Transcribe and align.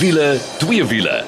Wiele, 0.00 0.38
twee 0.56 0.84
wiele. 0.88 1.18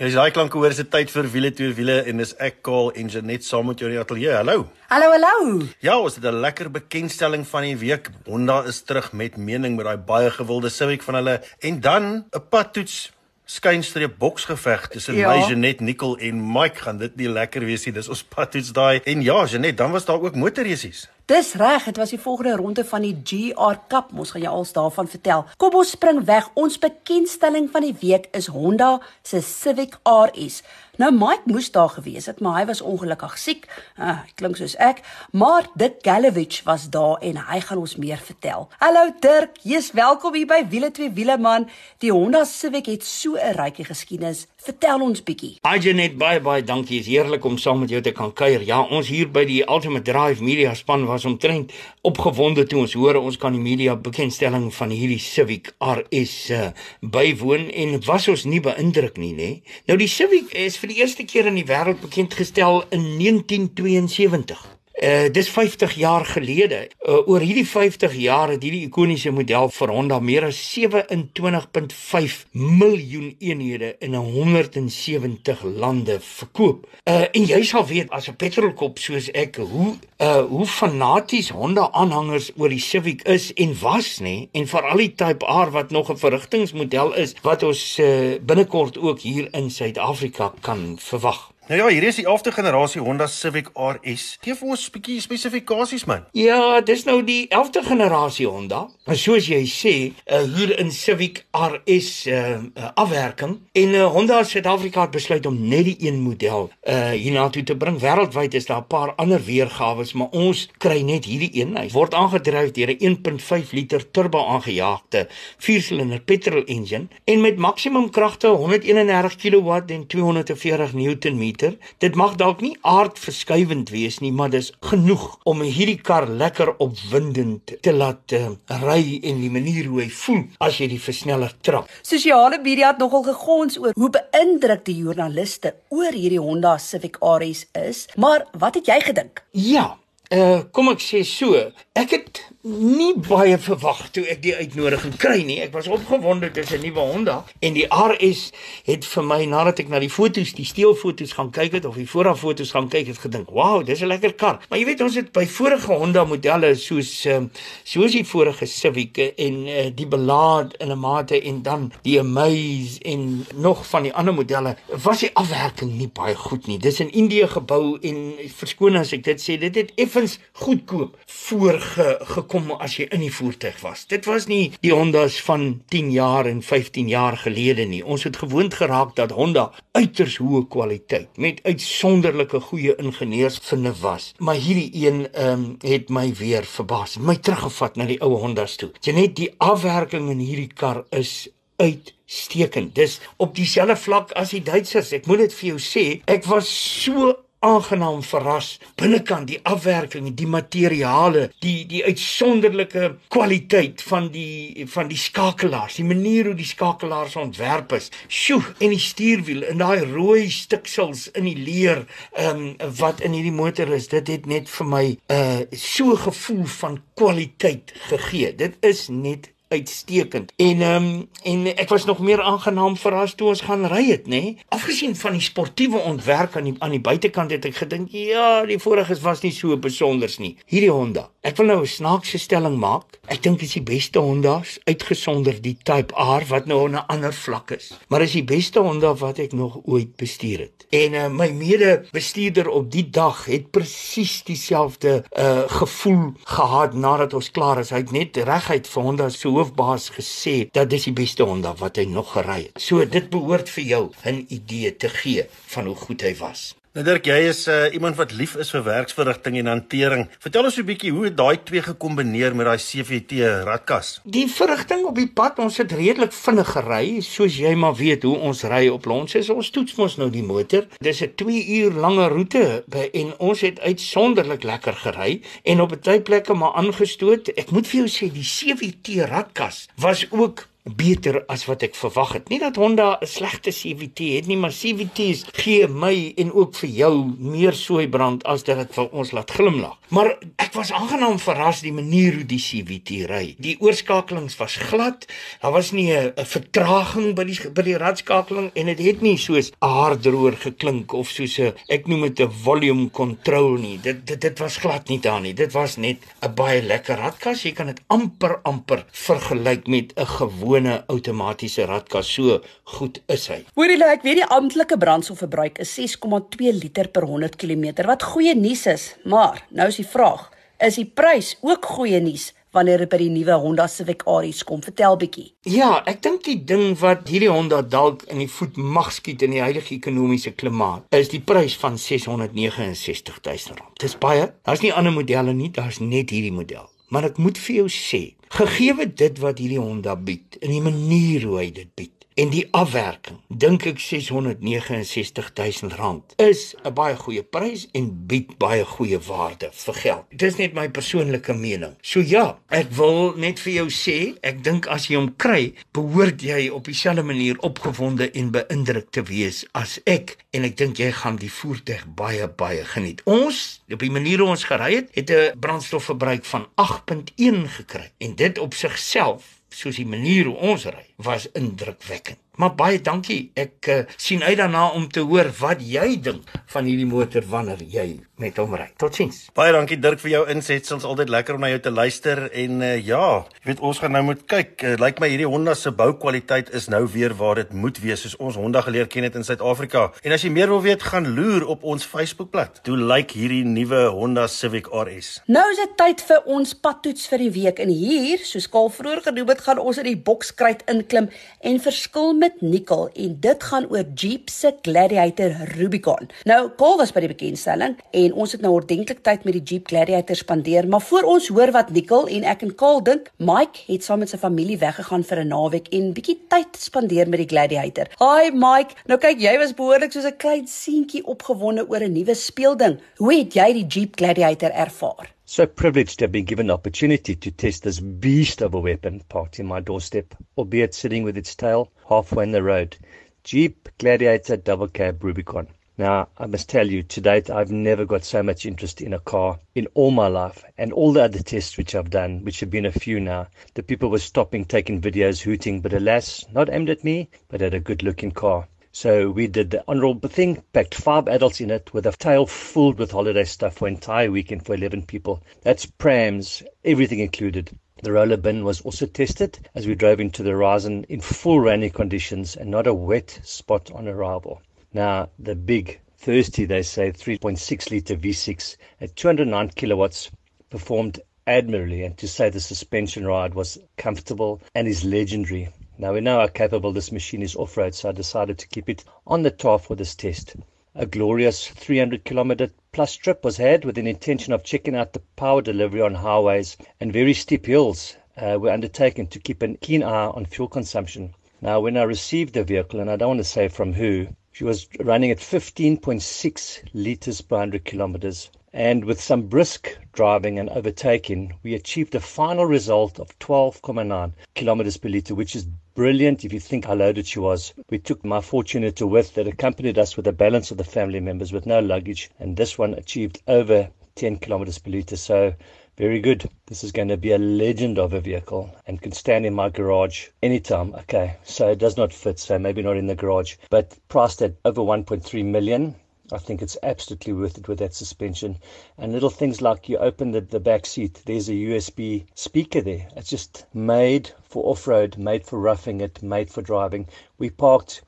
Dis 0.00 0.14
daai 0.16 0.30
klanke 0.32 0.56
hoor 0.56 0.72
is 0.72 0.78
dit 0.80 0.88
tyd 0.88 1.10
vir 1.12 1.26
wiele 1.34 1.50
twee 1.52 1.74
wiele 1.76 1.98
en 2.08 2.22
dis 2.22 2.32
ek 2.40 2.62
Kaal 2.64 2.88
en 2.96 3.10
Janet 3.12 3.44
saam 3.44 3.68
met 3.68 3.82
jou 3.82 3.90
in 3.90 3.98
die 3.98 4.00
ateljee. 4.00 4.32
Hallo. 4.38 4.64
Hallo, 4.88 5.10
hallo. 5.12 5.58
Ja, 5.84 5.98
ons 6.00 6.16
het 6.16 6.24
'n 6.24 6.40
lekker 6.40 6.70
bekendstelling 6.70 7.44
van 7.44 7.68
die 7.68 7.76
week. 7.76 8.08
Honda 8.24 8.62
is 8.64 8.80
terug 8.88 9.12
met 9.12 9.36
mening 9.36 9.76
met 9.76 9.84
daai 9.84 9.98
baie 9.98 10.30
gewilde 10.30 10.70
Civic 10.70 11.02
van 11.02 11.14
hulle 11.14 11.42
en 11.60 11.80
dan 11.80 12.24
'n 12.32 12.48
padtoets 12.48 13.12
skynstreep 13.46 14.18
boksgeveg 14.18 14.88
tussen 14.88 15.14
ja. 15.14 15.30
my 15.30 15.46
Janet 15.46 15.80
Nicol 15.80 16.16
en 16.18 16.40
Mike 16.52 16.82
gaan 16.82 16.98
dit 16.98 17.14
nie 17.16 17.28
lekker 17.30 17.64
wees 17.64 17.86
nie. 17.86 17.94
Dis 17.94 18.10
ons 18.10 18.24
padtoets 18.26 18.72
daai. 18.74 19.00
En 19.06 19.22
ja, 19.22 19.44
Janet, 19.46 19.78
dan 19.78 19.94
was 19.94 20.04
daar 20.04 20.20
ook 20.20 20.34
motorresies. 20.34 21.06
Dis 21.26 21.54
reg, 21.58 21.84
dit 21.84 21.96
was 21.98 22.12
die 22.14 22.20
volgende 22.22 22.56
ronde 22.56 22.84
van 22.86 23.02
die 23.02 23.14
GR 23.24 23.78
Cup. 23.90 24.12
Ons 24.14 24.30
gaan 24.34 24.44
jou 24.44 24.54
als 24.54 24.72
daarvan 24.74 25.08
vertel. 25.10 25.46
Kom 25.58 25.74
ons 25.74 25.90
spring 25.94 26.20
weg. 26.26 26.50
Ons 26.54 26.78
bekendstelling 26.78 27.66
van 27.70 27.82
die 27.82 27.94
week 28.00 28.28
is 28.30 28.46
Honda 28.46 29.00
se 29.22 29.40
Civic 29.42 29.98
RS. 30.06 30.62
Nou 30.96 31.10
Mike 31.12 31.42
moes 31.44 31.66
daar 31.70 31.90
gewees 31.92 32.24
het, 32.26 32.38
maar 32.40 32.54
hy 32.56 32.64
was 32.70 32.80
ongelukkig 32.80 33.34
siek. 33.38 33.66
Ah, 34.00 34.22
klink 34.34 34.56
soos 34.56 34.78
ek. 34.80 35.02
Maar 35.36 35.66
Dick 35.76 35.98
Gallavich 36.00 36.62
was 36.64 36.86
daar 36.88 37.20
en 37.20 37.36
hy 37.50 37.58
gaan 37.60 37.82
ons 37.82 37.98
meer 38.00 38.16
vertel. 38.16 38.64
Hallo 38.80 39.10
Dirk, 39.20 39.58
jy's 39.60 39.90
welkom 39.92 40.32
hier 40.32 40.48
by 40.48 40.62
Wiele 40.72 40.88
twee 40.96 41.12
wiele 41.12 41.36
man. 41.36 41.68
Die 42.00 42.14
Honda 42.14 42.46
Civic 42.48 42.88
het 42.88 43.04
so 43.04 43.36
'n 43.36 43.52
rykie 43.60 43.84
geskiedenis. 43.84 44.46
Vertel 44.56 45.00
ons 45.00 45.22
bietjie. 45.22 45.58
Hi 45.68 45.78
Janet, 45.78 46.16
baie 46.18 46.40
baie 46.40 46.62
dankie. 46.64 47.00
Is 47.00 47.06
heerlik 47.06 47.44
om 47.44 47.58
saam 47.58 47.80
met 47.80 47.90
jou 47.90 48.00
te 48.00 48.12
kan 48.12 48.32
kuier. 48.32 48.62
Ja, 48.62 48.80
ons 48.80 49.08
hier 49.08 49.28
by 49.30 49.44
die 49.44 49.68
Ultimate 49.68 50.10
Drive 50.10 50.42
Media 50.42 50.74
span 50.74 51.04
was 51.06 51.24
omtrent 51.24 51.72
opgewonde 52.00 52.64
toe 52.66 52.80
ons 52.80 52.92
hoor 52.92 53.14
ons 53.14 53.36
kan 53.36 53.52
die 53.52 53.60
media 53.60 53.96
bekendstelling 53.96 54.74
van 54.74 54.90
hierdie 54.90 55.18
Civic 55.18 55.74
RS 55.78 56.50
uh, 56.50 56.68
bywoon 57.00 57.70
en 57.70 58.00
was 58.06 58.28
ons 58.28 58.44
nie 58.44 58.60
beïndruk 58.60 59.16
nie, 59.16 59.34
nê? 59.34 59.62
Nou 59.86 59.98
die 59.98 60.08
Civic 60.08 60.52
is 60.54 60.78
vir 60.86 60.94
die 60.94 61.02
eerste 61.02 61.24
keer 61.26 61.48
in 61.50 61.56
die 61.58 61.66
wêreld 61.66 61.98
bekend 61.98 62.34
gestel 62.38 62.84
in 62.94 63.18
1972. 63.18 64.75
Uh 64.96 65.28
dis 65.28 65.48
50 65.48 65.92
jaar 65.94 66.24
gelede. 66.24 66.88
Uh, 67.04 67.28
oor 67.28 67.40
hierdie 67.44 67.66
50 67.68 68.14
jaar 68.16 68.48
het 68.48 68.62
hierdie 68.64 68.86
ikoniese 68.86 69.28
model 69.30 69.68
vir 69.68 69.90
Honda 69.92 70.16
meer 70.24 70.46
as 70.48 70.56
27.5 70.72 72.36
miljoen 72.56 73.34
eenhede 73.38 73.90
in 74.00 74.14
170 74.14 75.60
lande 75.62 76.16
verkoop. 76.20 76.86
Uh 77.04 77.26
en 77.28 77.44
jy 77.44 77.60
sal 77.68 77.84
weet 77.86 78.08
as 78.10 78.30
'n 78.30 78.36
petrolkop 78.40 78.96
soos 78.98 79.28
ek 79.36 79.60
hoe 79.60 79.98
uh 80.16 80.46
hoe 80.48 80.66
fanaties 80.66 81.52
Honda 81.52 81.90
aanhangers 81.92 82.52
oor 82.56 82.72
die 82.72 82.80
Civic 82.80 83.26
is 83.28 83.52
en 83.52 83.76
was 83.80 84.16
nê 84.24 84.48
en 84.52 84.64
vir 84.66 84.88
al 84.90 85.04
die 85.04 85.12
Type 85.12 85.44
R 85.44 85.70
wat 85.76 85.90
nog 85.90 86.08
'n 86.10 86.16
verrigtingmodel 86.16 87.12
is 87.14 87.36
wat 87.42 87.62
ons 87.62 87.98
uh 88.00 88.40
binnekort 88.40 88.96
ook 88.98 89.20
hier 89.20 89.48
in 89.52 89.70
Suid-Afrika 89.70 90.52
kan 90.60 90.96
verwag. 90.98 91.52
Nou 91.66 91.80
ja, 91.80 91.88
hier 91.88 92.04
is 92.06 92.14
die 92.14 92.24
11de 92.26 92.52
generasie 92.54 93.00
Honda 93.02 93.26
Civic 93.26 93.72
RS. 93.74 94.36
Gee 94.40 94.54
vir 94.54 94.68
ons 94.68 94.86
'n 94.86 94.92
bietjie 94.92 95.20
spesifikasies 95.20 96.04
man. 96.06 96.22
Ja, 96.32 96.80
dis 96.80 97.04
nou 97.04 97.24
die 97.24 97.48
11de 97.48 97.82
generasie 97.82 98.46
Honda. 98.46 98.86
Maar 99.04 99.16
soos 99.16 99.46
jy 99.46 99.64
sê, 99.66 100.12
uh, 100.30 100.42
hier 100.54 100.78
in 100.78 100.92
Civic 100.92 101.44
RS 101.50 102.26
uh, 102.26 102.50
uh, 102.50 102.90
afwerking 102.94 103.58
en 103.72 103.88
uh, 103.88 104.06
Honda 104.06 104.44
Suid-Afrika 104.44 105.00
het 105.00 105.10
besluit 105.10 105.46
om 105.46 105.68
net 105.68 105.84
die 105.84 105.96
een 106.06 106.20
model 106.20 106.70
uh, 106.84 107.10
hiernatoe 107.10 107.62
te 107.62 107.76
bring. 107.76 107.98
Wêreldwyd 107.98 108.54
is 108.54 108.66
daar 108.66 108.80
'n 108.80 108.86
paar 108.86 109.14
ander 109.14 109.44
weergawe, 109.44 110.06
maar 110.14 110.30
ons 110.30 110.68
kry 110.78 111.00
net 111.02 111.24
hierdie 111.24 111.50
een. 111.52 111.76
Hy 111.76 111.88
word 111.90 112.14
aangedryf 112.14 112.70
deur 112.70 112.94
'n 112.94 112.98
1.5 113.00 113.72
liter 113.72 114.10
turbo 114.10 114.38
aangejaagde 114.38 115.26
4-silinder 115.58 116.20
petrol 116.24 116.64
engine 116.64 117.08
en 117.24 117.40
met 117.40 117.56
maksimum 117.56 118.10
kragte 118.10 118.48
131 118.48 119.36
kW 119.36 119.70
en 119.86 120.06
240 120.06 120.92
Nm 120.92 121.55
liter. 121.56 121.76
Dit 121.98 122.14
mag 122.14 122.36
dalk 122.36 122.60
nie 122.60 122.76
aardverskuivend 122.82 123.90
wees 123.90 124.20
nie, 124.20 124.32
maar 124.32 124.50
dis 124.52 124.72
genoeg 124.84 125.38
om 125.44 125.62
hierdie 125.64 126.00
kar 126.00 126.28
lekker 126.28 126.76
opwindend 126.82 127.76
te 127.82 127.92
laat 127.92 128.32
uh, 128.36 128.52
ry 128.82 129.20
en 129.24 129.40
die 129.40 129.50
manier 129.50 129.88
hoe 129.88 130.02
hy 130.04 130.10
voel 130.10 130.44
as 130.60 130.80
jy 130.80 130.90
die 130.92 131.00
versneller 131.00 131.54
trap. 131.62 131.88
Sosiale 132.02 132.60
media 132.62 132.92
het 132.92 133.00
nogal 133.00 133.24
gegons 133.30 133.78
oor 133.80 133.96
hoe 133.96 134.10
beïndruk 134.12 134.84
die 134.86 134.98
joernaliste 135.00 135.74
oor 135.88 136.12
hierdie 136.12 136.42
Honda 136.42 136.76
Civic 136.78 137.16
RS 137.24 137.66
is, 137.76 138.06
maar 138.16 138.46
wat 138.58 138.76
het 138.80 138.90
jy 138.90 139.00
gedink? 139.08 139.42
Ja, 139.56 139.94
uh, 140.30 140.60
kom 140.72 140.92
ek 140.92 141.02
sê 141.04 141.24
so, 141.26 141.56
ek 141.96 142.12
het 142.18 142.42
nie 142.66 143.12
baie 143.22 143.54
verwag 143.62 144.08
toe 144.10 144.24
ek 144.26 144.40
die 144.42 144.54
uitnodiging 144.56 145.14
kry 145.22 145.38
nie. 145.46 145.60
Ek 145.62 145.70
was 145.74 145.86
opgewonde 145.86 146.50
dis 146.50 146.72
'n 146.74 146.82
nuwe 146.82 147.00
Honda 147.00 147.44
en 147.60 147.74
die 147.74 147.86
RS 147.86 148.50
het 148.84 149.04
vir 149.04 149.22
my 149.22 149.44
nadat 149.44 149.78
ek 149.78 149.88
na 149.88 149.98
die 149.98 150.10
foto's, 150.10 150.52
die 150.52 150.64
steelfoto's 150.64 151.32
gaan 151.32 151.50
kyk 151.50 151.72
het 151.72 151.84
of 151.84 151.94
die 151.94 152.08
vooraffoto's 152.08 152.70
gaan 152.70 152.88
kyk 152.88 153.06
het 153.06 153.18
gedink, 153.18 153.50
"Wow, 153.50 153.86
dis 153.86 154.00
'n 154.00 154.06
lekker 154.06 154.34
kar." 154.34 154.58
Maar 154.68 154.78
jy 154.78 154.84
weet 154.84 155.00
ons 155.00 155.14
het 155.14 155.32
by 155.32 155.46
vorige 155.46 155.92
Honda 155.92 156.24
modelle 156.24 156.74
soos 156.74 157.24
um, 157.26 157.50
soos 157.84 158.12
die 158.12 158.24
vorige 158.24 158.66
Civic 158.66 159.18
en 159.18 159.66
uh, 159.66 159.90
die 159.94 160.06
Ballade 160.06 160.74
in 160.78 160.90
'n 160.90 160.98
mate 160.98 161.40
en 161.40 161.62
dan 161.62 161.92
die 162.02 162.18
Amaze 162.18 162.98
en 163.02 163.46
nog 163.54 163.86
van 163.86 164.02
die 164.02 164.12
ander 164.12 164.34
modelle 164.34 164.76
was 165.02 165.20
die 165.20 165.30
afwerking 165.34 165.98
nie 165.98 166.08
baie 166.08 166.34
goed 166.34 166.66
nie. 166.66 166.78
Dis 166.78 167.00
in 167.00 167.12
Indië 167.12 167.46
gebou 167.46 167.98
en 168.02 168.34
verskoon 168.56 168.96
as 168.96 169.12
ek 169.12 169.24
dit 169.24 169.40
sê, 169.40 169.58
dit 169.58 169.74
het 169.74 169.92
effens 169.94 170.38
goedkoop 170.52 171.16
voorge 171.26 172.18
kom 172.56 172.72
as 172.80 172.96
jy 172.96 173.06
in 173.12 173.20
die 173.24 173.32
voertuig 173.32 173.76
was. 173.84 174.06
Dit 174.08 174.26
was 174.28 174.46
nie 174.48 174.70
die 174.84 174.92
Hondas 174.94 175.36
van 175.44 175.82
10 175.92 176.08
jaar 176.14 176.48
en 176.48 176.62
15 176.64 177.10
jaar 177.12 177.36
gelede 177.42 177.84
nie. 177.88 178.02
Ons 178.04 178.24
het 178.28 178.38
gewoond 178.40 178.74
geraak 178.74 179.14
dat 179.18 179.34
Honda 179.36 179.68
uiters 179.96 180.38
hoë 180.40 180.64
kwaliteit 180.72 181.36
met 181.36 181.60
uitsonderlike 181.66 182.60
goeie 182.70 182.96
ingenieursvinde 182.96 183.92
was. 184.00 184.32
Maar 184.38 184.60
hierdie 184.62 184.90
een 185.04 185.26
ehm 185.32 185.52
um, 185.52 185.64
het 185.86 186.08
my 186.08 186.30
weer 186.38 186.64
verbaas. 186.64 187.18
My 187.18 187.36
teruggevat 187.36 187.96
na 187.96 188.06
die 188.08 188.20
ou 188.24 188.32
Hondas 188.40 188.76
toe. 188.80 188.90
Jy 189.04 189.12
net 189.16 189.36
die 189.36 189.52
afwerking 189.58 190.30
in 190.32 190.40
hierdie 190.40 190.72
kar 190.72 191.04
is 191.10 191.48
uitstekend. 191.76 192.94
Dis 192.96 193.18
op 193.36 193.54
dieselfde 193.56 193.96
vlak 194.00 194.32
as 194.32 194.54
die 194.56 194.62
Duitsers. 194.64 195.12
Ek 195.12 195.28
moet 195.28 195.44
dit 195.44 195.56
vir 195.60 195.68
jou 195.74 195.80
sê, 195.82 196.06
ek 196.24 196.48
was 196.48 196.70
so 196.72 197.34
aangenaam 197.64 198.22
verras 198.22 198.76
binnekant 199.00 199.48
die 199.48 199.58
afwerking 199.64 200.28
die 200.36 200.48
materiale 200.50 201.46
die 201.64 201.86
die 201.88 202.02
uitsonderlike 202.04 203.16
kwaliteit 203.32 204.02
van 204.10 204.28
die 204.34 204.86
van 204.92 205.08
die 205.08 205.20
skakelaars 205.20 205.96
die 206.00 206.06
manier 206.08 206.50
hoe 206.50 206.58
die 206.58 206.68
skakelaars 206.68 207.36
ontwerp 207.40 207.92
is. 207.96 208.10
Sjoe 208.28 208.62
en 208.78 208.92
die 208.92 209.02
stuurwiel 209.02 209.64
en 209.70 209.80
daai 209.82 210.04
rooi 210.12 210.50
stiksels 210.52 211.26
in 211.32 211.48
die 211.48 211.56
leer 211.56 212.04
um, 212.42 212.76
wat 213.00 213.24
in 213.24 213.36
hierdie 213.36 213.54
motor 213.54 213.90
is 213.96 214.10
dit 214.12 214.28
het 214.28 214.46
net 214.46 214.70
vir 214.76 214.90
my 214.92 215.04
'n 215.08 215.18
uh, 215.40 215.60
so 215.72 216.16
gevoel 216.16 216.66
van 216.80 217.02
kwaliteit 217.14 217.92
gegee. 218.10 218.54
Dit 218.54 218.76
is 218.80 219.08
net 219.08 219.50
uitstekend. 219.68 220.52
En 220.56 220.80
ehm 220.80 221.04
um, 221.04 221.28
en 221.42 221.76
ek 221.76 221.88
was 221.88 222.04
nog 222.04 222.18
meer 222.18 222.42
aangenaam 222.42 222.96
verras 222.96 223.34
toe 223.34 223.48
ons 223.48 223.60
gaan 223.60 223.86
ry 223.86 224.04
het, 224.10 224.26
nê? 224.26 224.40
Nee? 224.40 224.58
Afgesien 224.68 225.16
van 225.16 225.32
die 225.32 225.40
sportiewe 225.40 225.98
ontwerp 225.98 226.56
aan 226.56 226.64
die 226.64 226.74
aan 226.78 226.90
die 226.90 227.00
buitekant 227.00 227.50
het 227.50 227.64
ek 227.64 227.76
gedink, 227.82 228.10
ja, 228.10 228.64
die 228.66 228.78
voriges 228.78 229.20
was 229.20 229.42
nie 229.42 229.52
so 229.52 229.76
besonders 229.76 230.38
nie. 230.38 230.56
Hierdie 230.66 230.90
Honda. 230.90 231.30
Ek 231.46 231.54
wil 231.60 231.68
nou 231.70 231.82
'n 231.82 231.86
snaakse 231.86 232.38
stelling 232.42 232.76
maak. 232.76 233.04
Ek 233.30 233.42
dink 233.42 233.60
dit 233.60 233.68
is 233.68 233.74
die 233.78 233.82
beste 233.82 234.18
Honda's 234.18 234.80
uitgesonder 234.84 235.60
die 235.62 235.76
Type 235.82 236.14
R 236.18 236.42
wat 236.48 236.66
nou 236.66 236.78
op 236.80 236.90
'n 236.90 237.06
ander 237.06 237.34
vlak 237.34 237.70
is. 237.70 237.92
Maar 238.08 238.22
is 238.22 238.32
die 238.32 238.44
beste 238.44 238.80
Honda 238.80 239.14
wat 239.14 239.38
ek 239.38 239.52
nog 239.52 239.78
ooit 239.84 240.16
bestuur 240.16 240.58
het. 240.58 240.86
En 240.90 241.12
uh, 241.12 241.28
my 241.28 241.50
mede 241.50 242.04
bestuurder 242.10 242.68
op 242.68 242.90
die 242.90 243.10
dag 243.10 243.44
het 243.44 243.70
presies 243.70 244.42
dieselfde 244.42 245.24
uh 245.38 245.62
gevoel 245.66 246.32
gehad 246.44 246.94
nadat 246.94 247.34
ons 247.34 247.50
klaar 247.50 247.78
is. 247.78 247.90
Hy 247.90 247.96
het 247.96 248.10
net 248.10 248.36
reguit 248.36 248.88
vir 248.88 249.02
Honda 249.02 249.28
so 249.28 249.50
hoofbaas 249.50 250.10
gesê 250.18 250.68
dat 250.72 250.90
dis 250.90 251.04
die 251.04 251.12
beste 251.12 251.42
Honda 251.42 251.74
wat 251.78 251.96
hy 251.96 252.04
nog 252.04 252.32
gery 252.32 252.62
het. 252.62 252.82
So 252.82 253.06
dit 253.06 253.30
behoort 253.30 253.70
vir 253.70 253.84
jou 253.84 254.10
'n 254.24 254.46
idee 254.48 254.96
te 254.96 255.08
gee 255.08 255.46
van 255.66 255.86
hoe 255.86 255.96
goed 255.96 256.22
hy 256.22 256.34
was. 256.36 256.74
Dirk, 256.96 257.26
jy 257.28 257.50
is 257.50 257.58
uh, 257.68 257.90
iemand 257.92 258.16
wat 258.16 258.30
lief 258.32 258.54
is 258.56 258.70
vir 258.72 258.80
werksverrigting 258.86 259.58
en 259.60 259.66
hantering. 259.68 260.22
Vertel 260.40 260.64
ons 260.64 260.78
'n 260.80 260.86
bietjie 260.88 261.10
hoe 261.12 261.28
daai 261.28 261.60
twee 261.60 261.82
gekombineer 261.84 262.54
met 262.56 262.64
daai 262.64 262.80
CVT 262.80 263.42
radkas. 263.68 264.20
Die 264.24 264.46
verrigting 264.48 265.04
op 265.04 265.18
die 265.20 265.28
pad, 265.28 265.58
ons 265.60 265.76
het 265.76 265.92
redelik 265.92 266.32
vinnig 266.32 266.70
gery, 266.72 267.20
soos 267.20 267.58
jy 267.60 267.74
maar 267.76 267.92
weet 267.94 268.24
hoe 268.24 268.38
ons 268.38 268.64
ry 268.64 268.88
op 268.88 269.06
ons 269.12 269.34
is. 269.34 269.50
Ons 269.52 269.68
toets 269.70 269.94
mos 269.96 270.16
nou 270.16 270.30
die 270.30 270.42
motor. 270.42 270.86
Dis 270.98 271.20
'n 271.20 271.34
2 271.36 271.66
uur 271.80 271.92
lange 271.92 272.28
roete 272.28 272.84
en 273.12 273.34
ons 273.38 273.60
het 273.60 273.80
uitsonderlik 273.80 274.64
lekker 274.64 274.96
gery 274.96 275.42
en 275.64 275.80
op 275.80 276.00
baie 276.00 276.22
plekke 276.22 276.54
maar 276.54 276.72
aangestoot. 276.80 277.52
Ek 277.58 277.70
moet 277.72 277.86
vir 277.86 278.06
jou 278.06 278.08
sê 278.08 278.32
die 278.32 278.40
CVT 278.40 279.28
radkas 279.28 279.86
was 280.00 280.24
ook 280.30 280.64
beter 280.94 281.42
as 281.50 281.64
wat 281.66 281.82
ek 281.82 281.94
verwag 281.98 282.32
het. 282.32 282.48
Nie 282.48 282.58
dat 282.62 282.76
Honda 282.76 283.18
'n 283.20 283.26
slegte 283.26 283.70
CVT 283.70 284.18
het 284.36 284.46
nie, 284.46 284.56
maar 284.56 284.70
CVT's 284.70 285.44
gee 285.52 285.88
my 285.88 286.32
en 286.36 286.52
ook 286.52 286.74
vir 286.74 286.88
jou 286.88 287.34
meer 287.38 287.72
soeibrand 287.72 288.44
as 288.44 288.62
dit 288.62 288.76
dit 288.76 288.94
vir 288.94 289.08
ons 289.10 289.32
laat 289.32 289.50
glimlag. 289.50 289.98
Maar 290.08 290.38
ek 290.56 290.72
was 290.72 290.92
aangenaam 290.92 291.38
verras 291.38 291.80
die 291.80 291.92
manier 291.92 292.34
hoe 292.34 292.46
die 292.46 292.60
CVT 292.60 293.26
ry. 293.26 293.54
Die 293.58 293.76
oorskakelings 293.80 294.56
was 294.56 294.76
glad. 294.76 295.26
Daar 295.60 295.72
was 295.72 295.90
nie 295.90 296.12
'n 296.12 296.32
vertraging 296.36 297.34
by 297.34 297.44
die 297.44 297.70
by 297.70 297.82
die 297.82 297.98
radskakeling 297.98 298.70
en 298.74 298.86
dit 298.86 298.98
het, 298.98 299.06
het 299.06 299.22
nie 299.22 299.36
soos 299.36 299.70
'n 299.70 299.86
harddroër 299.86 300.56
geklink 300.56 301.12
of 301.12 301.28
soos 301.28 301.58
'n 301.58 301.74
ek 301.88 302.06
noem 302.06 302.20
dit 302.20 302.40
'n 302.40 302.50
volume 302.50 303.10
control 303.10 303.76
nie. 303.76 303.98
Dit 303.98 304.26
dit 304.26 304.40
dit 304.40 304.58
was 304.58 304.76
glad 304.76 305.08
nie 305.08 305.18
daar 305.18 305.40
nie. 305.40 305.54
Dit 305.54 305.72
was 305.72 305.96
net 305.96 306.18
'n 306.42 306.54
baie 306.54 306.82
lekker 306.82 307.16
radkas. 307.16 307.62
Jy 307.62 307.72
kan 307.72 307.86
dit 307.86 308.00
amper 308.06 308.60
amper 308.62 309.04
vergelyk 309.10 309.86
met 309.86 310.12
'n 310.16 310.26
gewone 310.26 310.75
outomatiese 310.84 311.86
radkas. 311.88 312.28
So 312.36 312.60
goed 312.96 313.22
is 313.32 313.48
hy. 313.48 313.62
Hoorie, 313.74 313.96
ek 314.04 314.26
weet 314.26 314.42
die 314.42 314.50
amptelike 314.58 314.98
brandstofverbruik 315.00 315.80
is 315.80 315.94
6,2 315.96 316.74
liter 316.82 317.08
per 317.08 317.24
100 317.24 317.56
km 317.56 318.04
wat 318.06 318.22
goeie 318.34 318.54
nuus 318.54 318.86
is, 318.86 319.14
maar 319.24 319.64
nou 319.70 319.88
is 319.88 319.96
die 320.02 320.08
vraag, 320.08 320.50
is 320.82 321.00
die 321.00 321.08
prys 321.08 321.56
ook 321.64 321.86
goeie 321.96 322.20
nuus? 322.20 322.52
wanneer 322.76 323.04
dit 323.04 323.10
by 323.10 323.20
die 323.20 323.30
nuwe 323.32 323.56
Honda 323.62 323.86
Civic 323.88 324.24
Aries 324.28 324.62
kom. 324.66 324.82
Vertel 324.84 325.16
bietjie. 325.20 325.46
Ja, 325.70 326.02
ek 326.08 326.20
dink 326.26 326.44
die 326.46 326.58
ding 326.68 326.96
wat 327.00 327.28
hierdie 327.30 327.50
Honda 327.52 327.82
dalk 327.82 328.26
in 328.32 328.42
die 328.42 328.50
voet 328.50 328.76
mag 328.76 329.12
skiet 329.16 329.44
in 329.46 329.56
die 329.56 329.62
huidige 329.64 329.94
ekonomiese 329.96 330.52
klimaat, 330.58 331.06
is 331.16 331.32
die 331.32 331.40
prys 331.40 331.76
van 331.80 331.96
669 332.00 333.40
000 333.40 333.80
rand. 333.80 333.96
Dis 334.02 334.18
baie. 334.20 334.50
Daar's 334.68 334.84
nie 334.84 334.92
ander 334.92 335.14
modelle 335.14 335.56
nie, 335.56 335.72
daar's 335.72 336.02
net 336.02 336.34
hierdie 336.34 336.54
model. 336.54 336.90
Maar 337.08 337.30
ek 337.30 337.38
moet 337.38 337.58
vir 337.62 337.80
jou 337.80 337.88
sê, 337.92 338.22
gegee 338.48 338.94
dit 339.18 339.38
wat 339.42 339.58
hierdie 339.58 339.80
Honda 339.80 340.16
bied 340.16 340.58
en 340.60 340.70
die 340.70 340.82
manier 340.84 341.46
hoe 341.48 341.58
hy 341.60 341.70
dit 341.74 341.90
bied, 341.98 342.15
en 342.36 342.50
die 342.52 342.66
afwerking 342.76 343.38
dink 343.48 343.86
ek 343.88 344.00
669 344.02 345.46
000 345.56 345.94
rand 345.96 346.34
is 346.42 346.74
'n 346.84 346.92
baie 346.92 347.16
goeie 347.16 347.42
prys 347.42 347.86
en 347.96 348.10
bied 348.28 348.58
baie 348.60 348.84
goeie 348.84 349.18
waarde 349.28 349.70
vir 349.72 349.94
geld. 349.94 350.24
Dis 350.30 350.56
net 350.56 350.74
my 350.74 350.88
persoonlike 350.88 351.54
mening. 351.54 351.96
So 352.02 352.20
ja, 352.20 352.58
ek 352.68 352.92
wil 352.92 353.32
net 353.36 353.60
vir 353.60 353.72
jou 353.72 353.88
sê, 353.88 354.34
ek 354.42 354.62
dink 354.64 354.86
as 354.86 355.08
jy 355.08 355.16
hom 355.16 355.32
kry, 355.36 355.72
behoort 355.92 356.42
jy 356.42 356.68
op 356.68 356.84
dieselfde 356.84 357.22
manier 357.22 357.56
opgewonde 357.58 358.30
en 358.30 358.52
beïndruk 358.52 359.10
te 359.10 359.22
wees 359.22 359.64
as 359.72 360.00
ek 360.04 360.36
en 360.52 360.64
ek 360.64 360.76
dink 360.76 360.98
jy 360.98 361.10
gaan 361.12 361.36
die 361.36 361.50
voertuig 361.50 362.04
baie 362.06 362.48
baie 362.48 362.84
geniet. 362.84 363.22
Ons, 363.24 363.80
op 363.90 364.00
die 364.00 364.12
manier 364.12 364.38
hoe 364.38 364.52
ons 364.52 364.64
gery 364.64 364.94
het, 364.94 365.08
het 365.14 365.30
'n 365.30 365.58
brandstofverbruik 365.60 366.44
van 366.44 366.68
8.1 366.76 367.68
gekry 367.68 368.12
en 368.18 368.34
dit 368.34 368.58
op 368.58 368.74
sigself 368.74 369.55
soos 369.76 369.98
die 370.00 370.08
manier 370.08 370.48
hoe 370.48 370.56
ons 370.72 370.86
ry 370.88 371.04
was 371.28 371.50
indrukwekkend. 371.52 372.45
Maar 372.56 372.72
baie 372.74 373.00
dankie. 373.04 373.50
Ek 373.52 373.88
uh, 373.92 373.98
sien 374.16 374.42
uit 374.42 374.56
daarna 374.56 374.88
om 374.96 375.08
te 375.12 375.20
hoor 375.28 375.50
wat 375.60 375.82
jy 375.84 376.16
dink 376.24 376.48
van 376.72 376.88
hierdie 376.88 377.08
motor 377.08 377.44
wanneer 377.50 377.82
jy 377.84 378.06
met 378.40 378.56
hom 378.60 378.74
ry. 378.76 378.86
Totsiens. 379.00 379.46
Baie 379.56 379.72
dankie 379.72 379.98
Dirk 380.00 380.20
vir 380.22 380.30
jou 380.32 380.42
insetsels. 380.52 381.04
Altyd 381.08 381.32
lekker 381.32 381.56
om 381.56 381.64
na 381.64 381.70
jou 381.72 381.80
te 381.84 381.92
luister 381.92 382.46
en 382.48 382.80
uh, 382.84 382.94
ja, 382.96 383.26
jy 383.60 383.70
weet 383.70 383.82
ons 383.84 384.00
gaan 384.00 384.16
nou 384.16 384.22
moet 384.30 384.42
kyk. 384.48 384.72
Uh, 384.80 384.94
Lyk 384.96 385.02
like 385.04 385.24
my 385.24 385.30
hierdie 385.32 385.48
Honda 385.48 385.76
se 385.76 385.92
boukwaliteit 385.92 386.72
is 386.76 386.88
nou 386.92 387.02
weer 387.12 387.36
waar 387.36 387.60
dit 387.60 387.72
moet 387.76 388.00
wees 388.00 388.24
soos 388.24 388.38
ons 388.40 388.56
Honda 388.60 388.82
geleer 388.86 389.08
ken 389.12 389.28
het 389.28 389.36
in 389.36 389.44
Suid-Afrika. 389.44 390.08
En 390.24 390.36
as 390.36 390.44
jy 390.44 390.52
meer 390.52 390.72
wil 390.72 390.80
weet, 390.84 391.04
gaan 391.12 391.28
loer 391.36 391.66
op 391.68 391.84
ons 391.84 392.08
Facebookblad. 392.08 392.80
Hoe 392.88 392.96
lyk 392.96 393.12
like 393.16 393.38
hierdie 393.38 393.64
nuwe 393.68 394.06
Honda 394.16 394.46
Civic 394.52 394.88
RS? 394.92 395.42
Nou 395.52 395.64
is 395.72 395.80
dit 395.80 395.96
tyd 396.00 396.24
vir 396.28 396.50
ons 396.56 396.74
padtoets 396.80 397.28
vir 397.32 397.44
die 397.44 397.52
week 397.60 397.84
en 397.84 397.92
hier, 397.92 398.40
soos 398.48 398.68
Kaal 398.72 398.88
vroeër 398.92 399.24
genoem 399.28 399.52
het, 399.52 399.64
gaan 399.64 399.80
ons 399.80 400.00
in 400.00 400.08
die 400.08 400.18
bokskruit 400.28 400.84
inklim 400.92 401.28
en 401.60 401.80
verskil 401.84 402.34
met 402.36 402.45
Nicole 402.60 403.10
en 403.14 403.36
dit 403.40 403.62
gaan 403.62 403.86
oor 403.90 404.04
Jeep 404.14 404.50
se 404.50 404.72
Gladiator 404.82 405.50
Rubicon. 405.76 406.30
Nou, 406.44 406.70
Kaal 406.76 406.96
was 406.96 407.12
by 407.12 407.20
die 407.24 407.30
bekendstelling 407.30 407.96
en 408.10 408.32
ons 408.32 408.52
het 408.52 408.64
nou 408.64 408.72
ordentlik 408.76 409.22
tyd 409.26 409.44
met 409.44 409.58
die 409.58 409.62
Jeep 409.62 409.86
Gladiator 409.90 410.36
spandeer, 410.36 410.88
maar 410.88 411.00
voor 411.00 411.22
ons 411.22 411.48
hoor 411.48 411.72
wat 411.76 411.90
Nicole 411.90 412.30
en 412.30 412.48
ek 412.48 412.62
en 412.62 412.74
Kaal 412.74 413.02
dink, 413.04 413.30
Mike 413.36 413.84
het 413.86 414.04
saam 414.04 414.24
met 414.24 414.32
sy 414.32 414.40
familie 414.40 414.78
weggegaan 414.78 415.24
vir 415.24 415.44
'n 415.44 415.48
naweek 415.48 415.88
en 415.92 416.12
bietjie 416.12 416.38
tyd 416.48 416.76
spandeer 416.78 417.28
met 417.28 417.44
die 417.44 417.50
Gladiator. 417.52 418.06
Hi 418.18 418.50
Mike, 418.50 418.94
nou 419.06 419.18
kyk 419.18 419.38
jy 419.40 419.58
was 419.58 419.74
behoorlik 419.74 420.12
soos 420.12 420.24
'n 420.24 420.36
klein 420.36 420.66
seentjie 420.66 421.24
opgewonde 421.24 421.88
oor 421.88 422.00
'n 422.00 422.12
nuwe 422.12 422.34
speelding. 422.34 422.98
Hoe 423.16 423.34
het 423.34 423.54
jy 423.54 423.72
die 423.72 423.86
Jeep 423.86 424.16
Gladiator 424.16 424.70
ervaar? 424.70 425.35
So 425.48 425.64
privileged 425.64 426.18
to 426.18 426.24
have 426.24 426.32
been 426.32 426.44
given 426.44 426.66
an 426.66 426.72
opportunity 426.72 427.36
to 427.36 427.52
test 427.52 427.84
this 427.84 428.00
beast 428.00 428.62
of 428.62 428.74
a 428.74 428.80
weapon 428.80 429.22
parked 429.28 429.60
in 429.60 429.66
my 429.66 429.78
doorstep, 429.78 430.34
albeit 430.58 430.92
sitting 430.92 431.22
with 431.22 431.36
its 431.38 431.54
tail 431.54 431.92
halfway 432.08 432.42
in 432.42 432.50
the 432.50 432.64
road. 432.64 432.96
Jeep 433.44 433.88
Gladiator 433.98 434.56
Double 434.56 434.88
Cab 434.88 435.22
Rubicon. 435.22 435.68
Now, 435.96 436.30
I 436.36 436.46
must 436.46 436.68
tell 436.68 436.90
you, 436.90 437.04
to 437.04 437.20
date, 437.20 437.48
I've 437.48 437.70
never 437.70 438.04
got 438.04 438.24
so 438.24 438.42
much 438.42 438.66
interest 438.66 439.00
in 439.00 439.12
a 439.12 439.20
car 439.20 439.60
in 439.76 439.86
all 439.94 440.10
my 440.10 440.26
life. 440.26 440.64
And 440.76 440.92
all 440.92 441.12
the 441.12 441.22
other 441.22 441.38
tests 441.38 441.78
which 441.78 441.94
I've 441.94 442.10
done, 442.10 442.42
which 442.42 442.58
have 442.58 442.70
been 442.70 442.84
a 442.84 442.90
few 442.90 443.20
now, 443.20 443.46
the 443.74 443.84
people 443.84 444.10
were 444.10 444.18
stopping, 444.18 444.64
taking 444.64 445.00
videos, 445.00 445.40
hooting, 445.40 445.80
but 445.80 445.92
alas, 445.92 446.44
not 446.52 446.68
aimed 446.72 446.90
at 446.90 447.04
me, 447.04 447.28
but 447.48 447.62
at 447.62 447.72
a 447.72 447.78
good 447.78 448.02
looking 448.02 448.32
car. 448.32 448.66
So 448.98 449.28
we 449.28 449.46
did 449.46 449.72
the 449.72 449.84
honorable 449.86 450.30
thing, 450.30 450.62
packed 450.72 450.94
five 450.94 451.28
adults 451.28 451.60
in 451.60 451.70
it 451.70 451.92
with 451.92 452.06
a 452.06 452.12
tail 452.12 452.46
filled 452.46 452.98
with 452.98 453.10
holiday 453.10 453.44
stuff 453.44 453.74
for 453.74 453.88
an 453.88 453.96
entire 453.96 454.30
weekend 454.30 454.64
for 454.64 454.74
11 454.74 455.02
people. 455.02 455.42
That's 455.60 455.84
prams, 455.84 456.62
everything 456.82 457.18
included. 457.18 457.78
The 458.02 458.12
roller 458.12 458.38
bin 458.38 458.64
was 458.64 458.80
also 458.80 459.04
tested 459.04 459.68
as 459.74 459.86
we 459.86 459.96
drove 459.96 460.18
into 460.18 460.42
the 460.42 460.52
horizon 460.52 461.04
in 461.10 461.20
full 461.20 461.60
rainy 461.60 461.90
conditions 461.90 462.56
and 462.56 462.70
not 462.70 462.86
a 462.86 462.94
wet 462.94 463.38
spot 463.44 463.90
on 463.90 464.08
arrival. 464.08 464.62
Now, 464.94 465.28
the 465.38 465.54
big 465.54 466.00
thirsty, 466.16 466.64
they 466.64 466.82
say, 466.82 467.12
3.6 467.12 467.90
litre 467.90 468.16
V6 468.16 468.78
at 469.02 469.14
209 469.14 469.72
kilowatts 469.76 470.30
performed 470.70 471.20
admirably, 471.46 472.02
and 472.02 472.16
to 472.16 472.26
say 472.26 472.48
the 472.48 472.60
suspension 472.60 473.26
ride 473.26 473.52
was 473.52 473.76
comfortable 473.98 474.62
and 474.74 474.88
is 474.88 475.04
legendary. 475.04 475.68
Now 475.98 476.12
we 476.12 476.20
know 476.20 476.40
how 476.40 476.48
capable 476.48 476.92
this 476.92 477.10
machine 477.10 477.40
is 477.40 477.56
off 477.56 477.78
road, 477.78 477.94
so 477.94 478.10
I 478.10 478.12
decided 478.12 478.58
to 478.58 478.68
keep 478.68 478.90
it 478.90 479.02
on 479.26 479.42
the 479.42 479.50
tar 479.50 479.78
for 479.78 479.94
this 479.94 480.14
test. 480.14 480.54
A 480.94 481.06
glorious 481.06 481.68
300 481.68 482.22
kilometer 482.22 482.70
plus 482.92 483.14
trip 483.14 483.42
was 483.42 483.56
had 483.56 483.86
with 483.86 483.96
an 483.96 484.06
intention 484.06 484.52
of 484.52 484.62
checking 484.62 484.94
out 484.94 485.14
the 485.14 485.22
power 485.36 485.62
delivery 485.62 486.02
on 486.02 486.16
highways 486.16 486.76
and 487.00 487.14
very 487.14 487.32
steep 487.32 487.64
hills 487.64 488.14
uh, 488.36 488.58
were 488.60 488.70
undertaken 488.72 489.26
to 489.28 489.38
keep 489.38 489.62
a 489.62 489.74
keen 489.76 490.02
eye 490.02 490.26
on 490.26 490.44
fuel 490.44 490.68
consumption. 490.68 491.34
Now, 491.62 491.80
when 491.80 491.96
I 491.96 492.02
received 492.02 492.52
the 492.52 492.62
vehicle, 492.62 493.00
and 493.00 493.10
I 493.10 493.16
don't 493.16 493.28
want 493.28 493.40
to 493.40 493.44
say 493.44 493.68
from 493.68 493.94
who, 493.94 494.28
she 494.52 494.64
was 494.64 494.88
running 495.00 495.30
at 495.30 495.38
15.6 495.38 496.90
litres 496.92 497.40
per 497.40 497.56
100 497.56 497.86
kilometres. 497.86 498.50
And 498.70 499.06
with 499.06 499.18
some 499.18 499.46
brisk 499.46 499.96
driving 500.12 500.58
and 500.58 500.68
overtaking, 500.68 501.54
we 501.62 501.74
achieved 501.74 502.14
a 502.14 502.20
final 502.20 502.66
result 502.66 503.18
of 503.18 503.38
12.9 503.38 504.32
kilometers 504.54 504.98
per 504.98 505.08
litre, 505.08 505.34
which 505.34 505.56
is 505.56 505.66
brilliant 505.96 506.44
if 506.44 506.52
you 506.52 506.60
think 506.60 506.84
how 506.84 506.94
loaded 506.94 507.26
she 507.26 507.38
was. 507.38 507.72
We 507.88 507.98
took 507.98 508.22
my 508.22 508.40
Fortunator 508.40 509.08
with 509.08 509.34
that 509.34 509.48
accompanied 509.48 509.98
us 509.98 510.14
with 510.14 510.26
the 510.26 510.32
balance 510.32 510.70
of 510.70 510.76
the 510.76 510.84
family 510.84 511.20
members 511.20 511.54
with 511.54 511.64
no 511.64 511.80
luggage, 511.80 512.30
and 512.38 512.54
this 512.54 512.76
one 512.76 512.92
achieved 512.94 513.40
over 513.48 513.88
10 514.14 514.36
kilometers 514.36 514.78
per 514.78 514.90
litre. 514.90 515.16
So 515.16 515.54
very 515.96 516.20
good. 516.20 516.48
This 516.66 516.84
is 516.84 516.92
going 516.92 517.08
to 517.08 517.16
be 517.16 517.32
a 517.32 517.38
legend 517.38 517.98
of 517.98 518.12
a 518.12 518.20
vehicle 518.20 518.76
and 518.86 519.00
can 519.00 519.12
stand 519.12 519.46
in 519.46 519.54
my 519.54 519.70
garage 519.70 520.28
anytime. 520.42 520.94
Okay, 520.94 521.36
so 521.44 521.70
it 521.70 521.78
does 521.78 521.96
not 521.96 522.12
fit, 522.12 522.38
so 522.38 522.58
maybe 522.58 522.82
not 522.82 522.98
in 522.98 523.06
the 523.06 523.14
garage, 523.14 523.56
but 523.70 523.96
priced 524.08 524.42
at 524.42 524.54
over 524.66 524.82
1.3 524.82 525.44
million. 525.46 525.94
I 526.32 526.38
think 526.38 526.60
it's 526.60 526.76
absolutely 526.82 527.32
worth 527.32 527.56
it 527.58 527.68
with 527.68 527.78
that 527.78 527.94
suspension. 527.94 528.58
And 528.98 529.12
little 529.12 529.30
things 529.30 529.60
like 529.60 529.88
you 529.88 529.98
open 529.98 530.32
the, 530.32 530.40
the 530.40 530.60
back 530.60 530.86
seat, 530.86 531.22
there's 531.24 531.48
a 531.48 531.52
USB 531.52 532.26
speaker 532.34 532.80
there. 532.80 533.08
It's 533.16 533.30
just 533.30 533.66
made 533.72 534.32
for 534.42 534.64
off 534.64 534.86
road, 534.86 535.18
made 535.18 535.44
for 535.44 535.58
roughing 535.58 536.00
it, 536.00 536.22
made 536.22 536.50
for 536.50 536.62
driving. 536.62 537.08
We 537.38 537.50
parked 537.50 538.02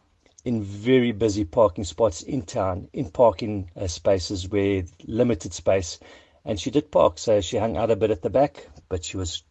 in 0.45 0.63
very 0.63 1.13
busy 1.13 1.45
parking 1.45 1.85
spots 1.85 2.23
in 2.23 2.43
town, 2.43 2.89
in 2.93 3.11
parking 3.11 3.71
uh, 3.77 3.87
spaces 3.87 4.49
where 4.49 4.85
limited 5.07 5.53
space 5.55 5.99
and 6.45 6.59
she 6.59 6.71
did 6.71 6.91
park, 6.91 7.19
so 7.19 7.41
she 7.43 7.59
hung 7.59 7.77
out 7.77 7.91
a 7.91 7.97
bit 7.97 8.11
at 8.11 8.23
the 8.23 8.31
back, 8.31 8.69
but 8.89 9.05
she 9.05 9.19
was 9.19 9.43